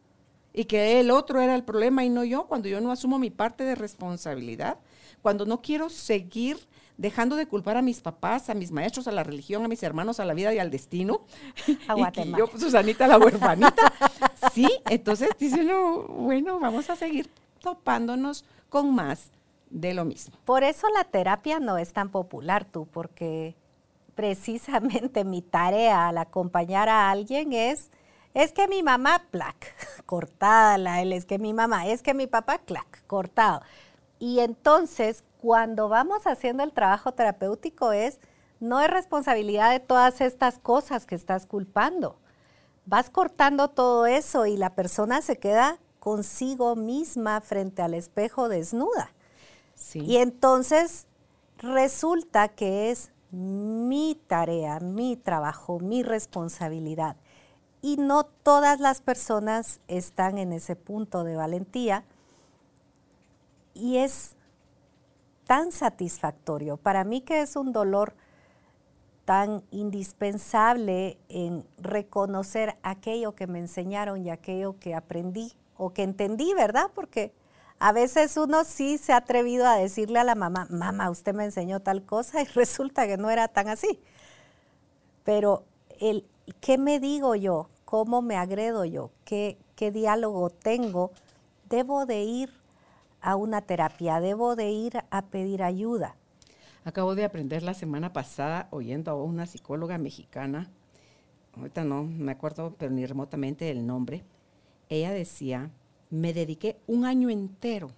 [0.53, 3.31] y que el otro era el problema y no yo, cuando yo no asumo mi
[3.31, 4.79] parte de responsabilidad,
[5.23, 6.59] cuando no quiero seguir
[6.97, 10.21] dejando de culpar a mis papás, a mis maestros, a la religión, a mis hermanos,
[10.21, 11.23] a la vida y al destino.
[11.89, 12.39] A Guatemala.
[12.39, 13.93] yo, Susanita, la huerfanita.
[14.53, 15.65] sí, entonces dice
[16.09, 19.31] bueno, vamos a seguir topándonos con más
[19.71, 20.37] de lo mismo.
[20.45, 23.57] Por eso la terapia no es tan popular tú, porque
[24.15, 27.91] precisamente mi tarea al acompañar a alguien es,
[28.35, 29.75] es que mi mamá, plac,
[30.07, 33.63] cortada la L, es que mi mamá, es que mi papá, clac, cortado.
[34.19, 38.21] Y entonces, cuando vamos haciendo el trabajo terapéutico es,
[38.61, 42.17] no es responsabilidad de todas estas cosas que estás culpando.
[42.87, 49.11] Vas cortando todo eso y la persona se queda consigo misma frente al espejo desnuda.
[49.95, 51.09] Y entonces
[51.59, 57.17] resulta que es mi tarea, mi trabajo, mi responsabilidad.
[57.81, 62.05] Y no todas las personas están en ese punto de valentía.
[63.75, 64.37] Y es
[65.47, 66.77] tan satisfactorio.
[66.77, 68.15] Para mí que es un dolor
[69.25, 76.53] tan indispensable en reconocer aquello que me enseñaron y aquello que aprendí o que entendí,
[76.55, 76.91] ¿verdad?
[76.95, 77.33] Porque
[77.79, 81.45] a veces uno sí se ha atrevido a decirle a la mamá, mamá, usted me
[81.45, 84.01] enseñó tal cosa y resulta que no era tan así.
[85.25, 85.65] Pero
[86.01, 86.29] el,
[86.61, 87.69] ¿qué me digo yo?
[87.85, 89.11] ¿Cómo me agredo yo?
[89.25, 91.11] ¿Qué, qué diálogo tengo?
[91.69, 92.62] Debo de ir
[93.23, 96.17] a una terapia, debo de ir a pedir ayuda.
[96.85, 100.69] Acabo de aprender la semana pasada oyendo a una psicóloga mexicana,
[101.57, 104.25] ahorita no me acuerdo, pero ni remotamente el nombre,
[104.89, 105.71] ella decía,
[106.11, 107.91] me dediqué un año entero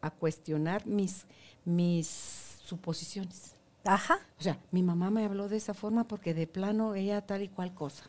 [0.00, 1.26] a cuestionar mis,
[1.64, 3.54] mis suposiciones.
[3.84, 4.18] Ajá.
[4.38, 7.48] O sea, mi mamá me habló de esa forma porque de plano ella tal y
[7.48, 8.04] cual cosa.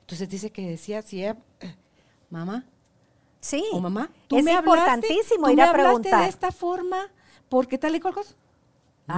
[0.00, 1.38] Entonces dice que decía, si ella,
[2.30, 2.66] mamá,
[3.42, 3.62] Sí.
[3.72, 6.22] O mamá, tú es me importantísimo ir a preguntar.
[6.22, 7.10] de esta forma
[7.48, 8.34] porque tal y cual cosa.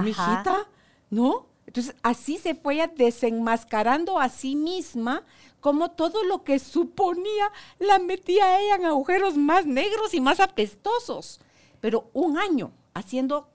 [0.01, 0.67] Mi hijita,
[1.09, 1.45] ¿no?
[1.67, 5.23] Entonces, así se fue desenmascarando a sí misma
[5.61, 11.39] como todo lo que suponía la metía ella en agujeros más negros y más apestosos.
[11.79, 13.47] Pero un año haciendo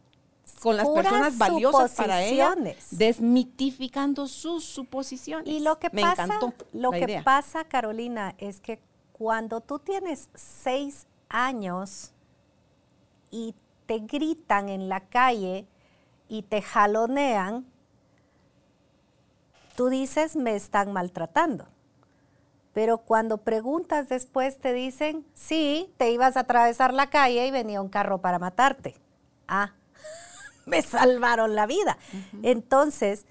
[0.60, 2.54] con las personas valiosas para ella,
[2.90, 5.46] desmitificando sus suposiciones.
[5.46, 8.80] Y lo que Me pasa, encantó lo que pasa, Carolina, es que
[9.20, 12.14] cuando tú tienes seis años
[13.30, 15.68] y te gritan en la calle
[16.26, 17.66] y te jalonean,
[19.76, 21.66] tú dices, me están maltratando.
[22.72, 27.82] Pero cuando preguntas después te dicen, sí, te ibas a atravesar la calle y venía
[27.82, 28.96] un carro para matarte.
[29.46, 29.74] Ah,
[30.64, 31.98] me salvaron la vida.
[32.42, 33.26] Entonces,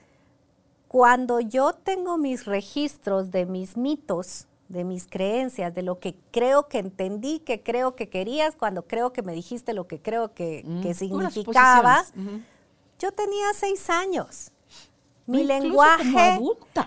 [0.87, 6.67] cuando yo tengo mis registros de mis mitos, de mis creencias, de lo que creo
[6.67, 10.63] que entendí, que creo que querías, cuando creo que me dijiste lo que creo que,
[10.63, 12.05] mm, significaba,
[12.99, 14.51] yo tenía seis años.
[15.25, 16.39] Mi lenguaje,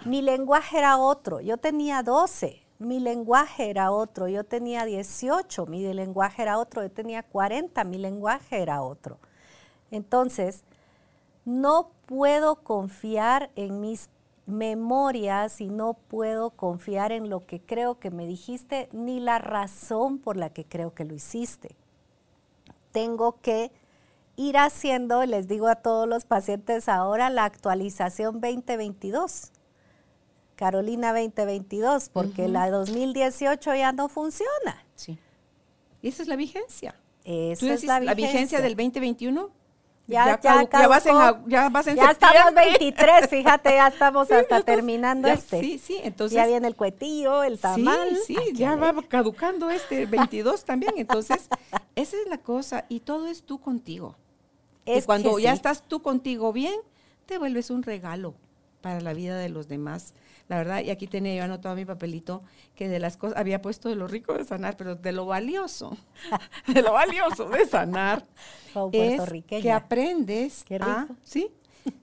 [0.05, 1.41] mi lenguaje era otro.
[1.41, 2.61] Yo tenía 12.
[2.79, 4.27] mi lenguaje era otro.
[4.27, 6.83] Yo tenía 18, mi lenguaje era otro.
[6.83, 9.19] Yo tenía 40, mi lenguaje era otro.
[9.93, 10.65] Entonces,
[11.45, 14.09] no puedo confiar en mis
[14.47, 20.19] memorias y no puedo confiar en lo que creo que me dijiste ni la razón
[20.19, 21.77] por la que creo que lo hiciste.
[22.90, 23.70] Tengo que
[24.36, 29.52] ir haciendo, les digo a todos los pacientes ahora, la actualización 2022.
[30.56, 34.85] Carolina 2022, porque la 2018 ya no funciona.
[34.94, 35.19] Sí.
[36.02, 36.94] Y esa es la vigencia.
[37.24, 38.01] Esa es la vigencia.
[38.01, 39.61] la vigencia del 202021?
[40.07, 41.16] Ya, ya, ya, vas en,
[41.47, 45.61] ya vas en Ya estamos 23, fíjate, ya estamos hasta terminando este.
[45.61, 46.37] Sí, sí, entonces.
[46.37, 48.16] Ya viene el cuetillo, el tamal.
[48.27, 50.95] Sí, sí, ya va caducando este 22 también.
[50.97, 51.49] Entonces,
[51.95, 52.85] esa es la cosa.
[52.89, 54.16] Y todo es tú contigo.
[54.85, 56.74] Es y cuando ya estás tú contigo bien,
[57.27, 58.35] te vuelves un regalo
[58.81, 60.15] para la vida de los demás.
[60.48, 62.43] La verdad, y aquí tenía yo anotado mi papelito
[62.74, 65.97] que de las cosas, había puesto de lo rico de sanar, pero de lo valioso,
[66.66, 68.27] de lo valioso de sanar,
[68.93, 71.16] es que aprendes Qué rico.
[71.23, 71.51] ¿sí?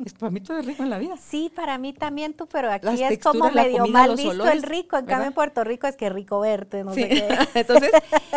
[0.03, 1.15] Es para mí todo es rico en la vida.
[1.29, 4.97] Sí, para mí también tú, pero aquí es como medio mal visto el rico.
[4.97, 7.37] En cambio en Puerto Rico es que rico verte, no sé qué.
[7.53, 7.91] Entonces,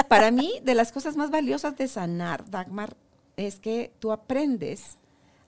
[0.08, 2.96] para mí, de las cosas más valiosas de sanar, Dagmar,
[3.36, 4.98] es que tú aprendes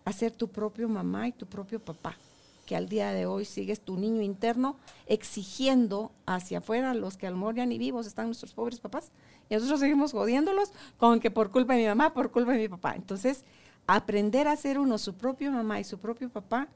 [0.05, 2.16] a ser tu propio mamá y tu propio papá
[2.65, 4.77] que al día de hoy sigues tu niño interno
[5.07, 9.11] exigiendo hacia afuera los que al morir ni vivos están nuestros pobres papás.
[9.49, 12.69] Y nosotros seguimos jodiéndolos con que por culpa de mi mamá, por culpa de mi
[12.69, 12.95] papá.
[12.97, 13.45] Entonces,
[13.86, 16.69] aprender a ser uno su propio mamá y su propio papá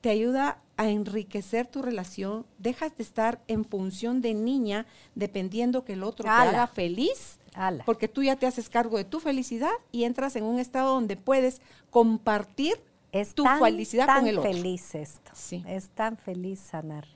[0.00, 2.46] te ayuda a enriquecer tu relación.
[2.58, 7.38] Dejas de estar en función de niña dependiendo que el otro te haga feliz.
[7.84, 11.16] Porque tú ya te haces cargo de tu felicidad y entras en un estado donde
[11.16, 12.80] puedes compartir
[13.12, 14.52] es tu tan, felicidad tan con el otro.
[14.52, 15.30] feliz esto.
[15.34, 15.64] Sí.
[15.66, 17.06] Es tan feliz sanar.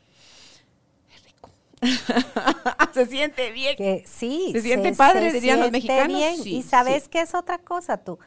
[1.14, 1.51] Es rico.
[2.94, 3.77] se siente bien.
[3.77, 4.51] Que sí.
[4.52, 6.16] Se siente padre, se dirían los mexicanos.
[6.16, 6.43] Bien.
[6.43, 8.19] Sí, y sabes qué es otra cosa tú.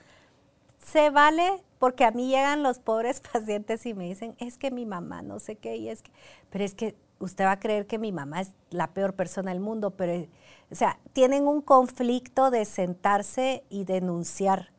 [0.84, 4.86] Se vale, porque a mí llegan los pobres pacientes y me dicen, es que mi
[4.86, 6.12] mamá no sé qué, y es que,
[6.50, 9.60] pero es que usted va a creer que mi mamá es la peor persona del
[9.60, 10.28] mundo, pero,
[10.70, 14.75] o sea, tienen un conflicto de sentarse y denunciar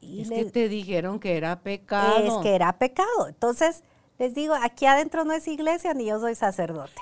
[0.00, 2.18] y es que te dijeron que era pecado.
[2.18, 3.28] Es que era pecado.
[3.28, 3.82] Entonces,
[4.18, 7.00] les digo, aquí adentro no es iglesia ni yo soy sacerdote.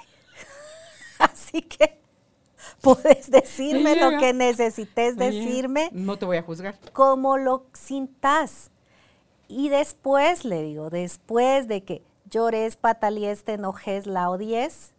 [1.18, 1.98] Así que
[2.80, 5.90] puedes decirme lo que necesites decirme.
[5.92, 6.78] No te voy a juzgar.
[6.92, 8.70] Como lo sintas.
[9.48, 14.92] Y después, le digo, después de que llores, patalees, te enojes, la odies,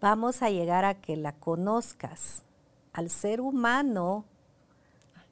[0.00, 2.44] vamos a llegar a que la conozcas.
[2.92, 4.24] Al ser humano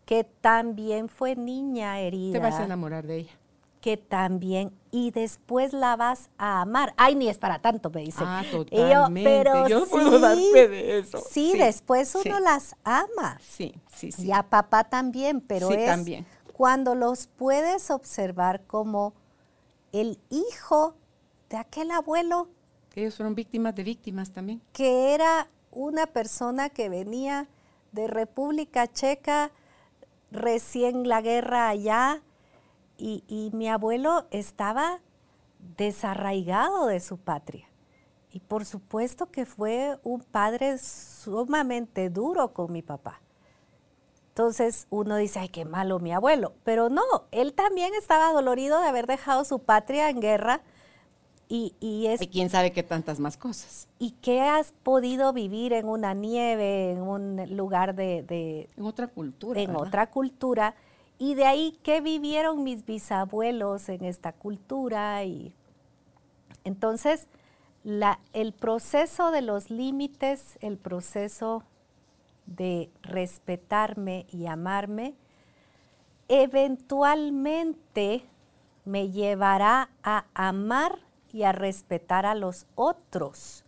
[0.08, 2.32] que también fue niña herida.
[2.32, 3.32] Te vas a enamorar de ella.
[3.82, 6.94] Que también, y después la vas a amar.
[6.96, 8.24] Ay, ni es para tanto, me dice.
[8.26, 9.20] Ah, totalmente.
[9.36, 11.22] Yo, pero yo puedo dar fe de eso.
[11.30, 13.38] Sí, después uno las ama.
[13.42, 14.28] Sí, sí, sí.
[14.28, 16.24] Y a papá también, pero sí, es también.
[16.54, 19.12] cuando los puedes observar como
[19.92, 20.94] el hijo
[21.50, 22.48] de aquel abuelo.
[22.88, 24.62] Que ellos fueron víctimas de víctimas también.
[24.72, 27.46] Que era una persona que venía
[27.92, 29.52] de República Checa,
[30.30, 32.22] recién la guerra allá
[32.96, 35.00] y, mi abuelo estaba
[35.76, 37.68] desarraigado de su patria.
[38.30, 43.20] Y por supuesto que fue un padre sumamente duro con mi papá.
[44.30, 46.54] Entonces uno dice, ay, qué malo mi abuelo.
[46.64, 50.60] Pero no, él también estaba dolorido de haber dejado su patria en guerra
[51.50, 53.88] y, es, quién sabe qué tantas más cosas.
[53.98, 58.68] ¿Y qué has podido vivir en una nieve, en un lugar de...
[58.76, 59.58] en otra cultura.
[59.60, 60.74] En otra cultura.
[61.18, 65.24] Y de ahí, ¿qué vivieron mis bisabuelos en esta cultura?
[65.24, 65.54] Y
[66.64, 67.28] entonces,
[67.82, 71.64] la, el proceso de los límites, el proceso
[72.44, 75.14] de respetarme y amarme,
[76.28, 78.22] eventualmente
[78.84, 83.64] me llevará a amar y a respetar a los otros.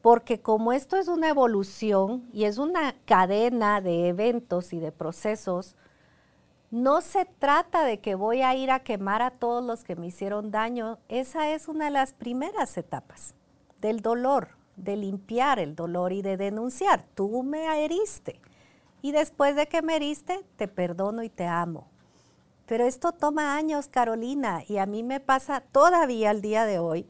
[0.00, 5.76] Porque como esto es una evolución y es una cadena de eventos y de procesos,
[6.72, 10.06] no se trata de que voy a ir a quemar a todos los que me
[10.06, 10.98] hicieron daño.
[11.08, 13.34] Esa es una de las primeras etapas
[13.82, 17.04] del dolor, de limpiar el dolor y de denunciar.
[17.14, 18.40] Tú me heriste.
[19.02, 21.91] Y después de que me heriste, te perdono y te amo.
[22.66, 27.06] Pero esto toma años, Carolina, y a mí me pasa todavía al día de hoy,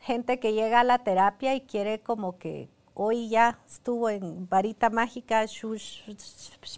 [0.00, 4.90] gente que llega a la terapia y quiere como que hoy ya estuvo en varita
[4.90, 5.46] mágica.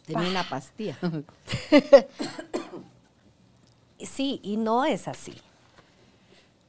[0.06, 0.96] Tenía una pastilla.
[3.98, 5.40] sí, y no es así.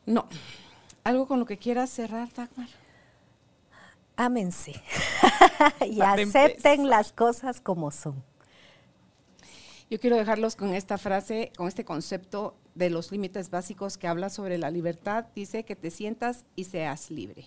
[0.06, 0.28] No.
[1.04, 2.68] ¿Algo con lo que quieras cerrar, Dagmar?
[4.18, 4.74] ámense
[5.86, 8.24] y acepten las cosas como son.
[9.90, 14.30] Yo quiero dejarlos con esta frase, con este concepto de los límites básicos que habla
[14.30, 15.28] sobre la libertad.
[15.34, 17.46] Dice que te sientas y seas libre.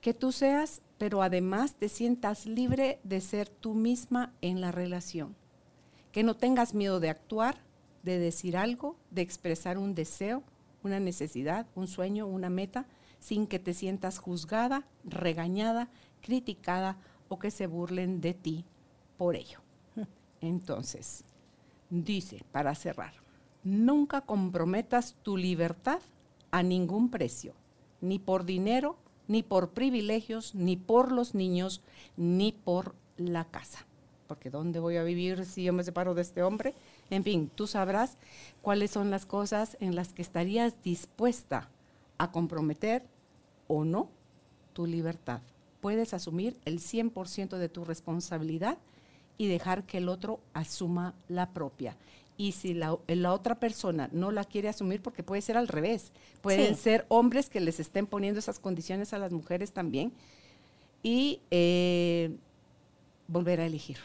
[0.00, 5.36] Que tú seas, pero además te sientas libre de ser tú misma en la relación.
[6.12, 7.60] Que no tengas miedo de actuar,
[8.04, 10.42] de decir algo, de expresar un deseo,
[10.82, 12.86] una necesidad, un sueño, una meta,
[13.20, 15.90] sin que te sientas juzgada, regañada,
[16.22, 16.96] criticada
[17.28, 18.64] o que se burlen de ti
[19.18, 19.67] por ello.
[20.40, 21.24] Entonces,
[21.90, 23.14] dice, para cerrar,
[23.64, 26.00] nunca comprometas tu libertad
[26.50, 27.52] a ningún precio,
[28.00, 28.96] ni por dinero,
[29.26, 31.82] ni por privilegios, ni por los niños,
[32.16, 33.86] ni por la casa.
[34.26, 36.74] Porque ¿dónde voy a vivir si yo me separo de este hombre?
[37.10, 38.16] En fin, tú sabrás
[38.62, 41.70] cuáles son las cosas en las que estarías dispuesta
[42.18, 43.04] a comprometer
[43.68, 44.10] o no
[44.72, 45.40] tu libertad.
[45.80, 48.78] Puedes asumir el 100% de tu responsabilidad
[49.38, 51.96] y dejar que el otro asuma la propia.
[52.36, 52.92] Y si la,
[53.32, 57.60] otra persona no la quiere asumir, porque puede ser al revés, pueden ser hombres que
[57.60, 60.12] les estén poniendo esas condiciones a las mujeres también,
[61.02, 62.36] y eh,
[63.26, 63.98] volver a elegir.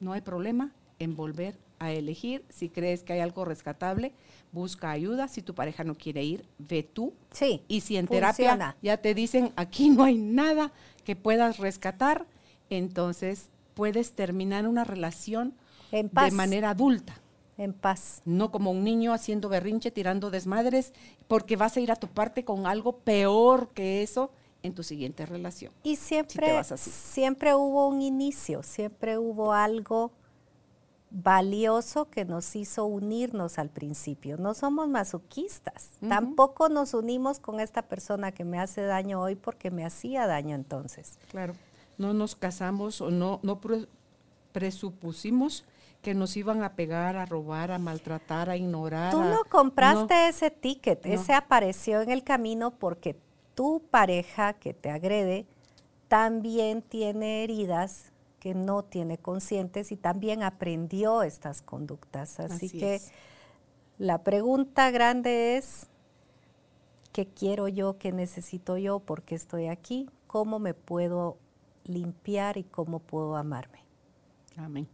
[0.00, 2.44] No hay problema en volver a elegir.
[2.48, 4.12] Si crees que hay algo rescatable,
[4.52, 5.28] busca ayuda.
[5.28, 7.12] Si tu pareja no quiere ir, ve tú.
[7.32, 7.62] Sí.
[7.68, 10.72] Y si en terapia ya te dicen aquí no hay nada
[11.04, 12.26] que puedas rescatar,
[12.70, 13.48] entonces
[13.78, 15.54] puedes terminar una relación
[15.92, 17.14] de manera adulta.
[17.56, 18.22] En paz.
[18.24, 20.92] No como un niño haciendo berrinche, tirando desmadres,
[21.28, 24.32] porque vas a ir a tu parte con algo peor que eso
[24.64, 25.72] en tu siguiente relación.
[25.84, 30.10] Y siempre, siempre hubo un inicio, siempre hubo algo
[31.10, 34.38] valioso que nos hizo unirnos al principio.
[34.38, 35.90] No somos masoquistas.
[36.08, 40.56] Tampoco nos unimos con esta persona que me hace daño hoy porque me hacía daño
[40.56, 41.16] entonces.
[41.30, 41.54] Claro.
[41.98, 43.60] No nos casamos o no, no
[44.52, 45.64] presupusimos
[46.02, 49.10] que nos iban a pegar, a robar, a maltratar, a ignorar.
[49.10, 53.16] Tú no compraste ese ticket, ese apareció en el camino porque
[53.54, 55.46] tu pareja que te agrede
[56.06, 62.38] también tiene heridas que no tiene conscientes y también aprendió estas conductas.
[62.38, 63.00] Así, que
[63.98, 65.88] la pregunta grande es,
[67.12, 67.98] ¿qué quiero yo?
[67.98, 69.00] ¿Qué necesito yo?
[69.00, 70.08] ¿Por qué estoy aquí?
[70.28, 71.38] ¿Cómo me puedo
[71.88, 73.80] limpiar y cómo puedo amarme?
[74.56, 74.88] Amén.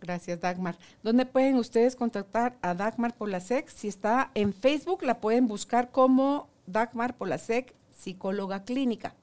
[0.00, 0.78] Gracias, Dagmar.
[1.02, 3.68] ¿Dónde pueden ustedes contactar a Dagmar Polasek?
[3.68, 9.14] Si está en Facebook, la pueden buscar como Dagmar Polasek, psicóloga clínica.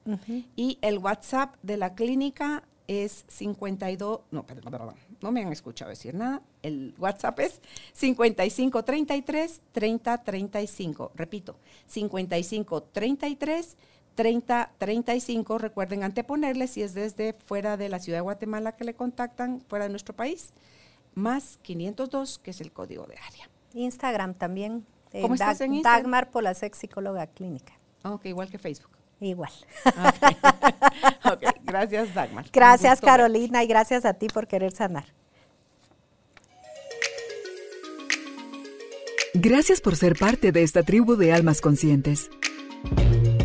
[0.54, 5.90] Y el WhatsApp de la clínica es 52, no, perdón, perdón, no me han escuchado
[5.90, 6.42] decir nada.
[6.62, 7.60] El WhatsApp es
[7.92, 11.12] 5533 3035.
[11.14, 13.76] Repito, 5533
[14.18, 15.58] 3035.
[15.58, 19.84] Recuerden anteponerle si es desde fuera de la ciudad de Guatemala que le contactan, fuera
[19.84, 20.52] de nuestro país,
[21.14, 23.48] más 502, que es el código de área.
[23.74, 24.84] Instagram también.
[25.12, 26.02] Eh, ¿Cómo estás en Instagram?
[26.02, 27.74] Dagmar Polasek, psicóloga clínica.
[28.02, 28.90] Ok, igual que Facebook.
[29.20, 29.52] Igual.
[31.24, 31.50] Okay.
[31.62, 32.46] Gracias, Dagmar.
[32.52, 35.04] Gracias, Carolina, y gracias a ti por querer sanar.
[39.32, 42.30] Gracias por ser parte de esta tribu de almas conscientes.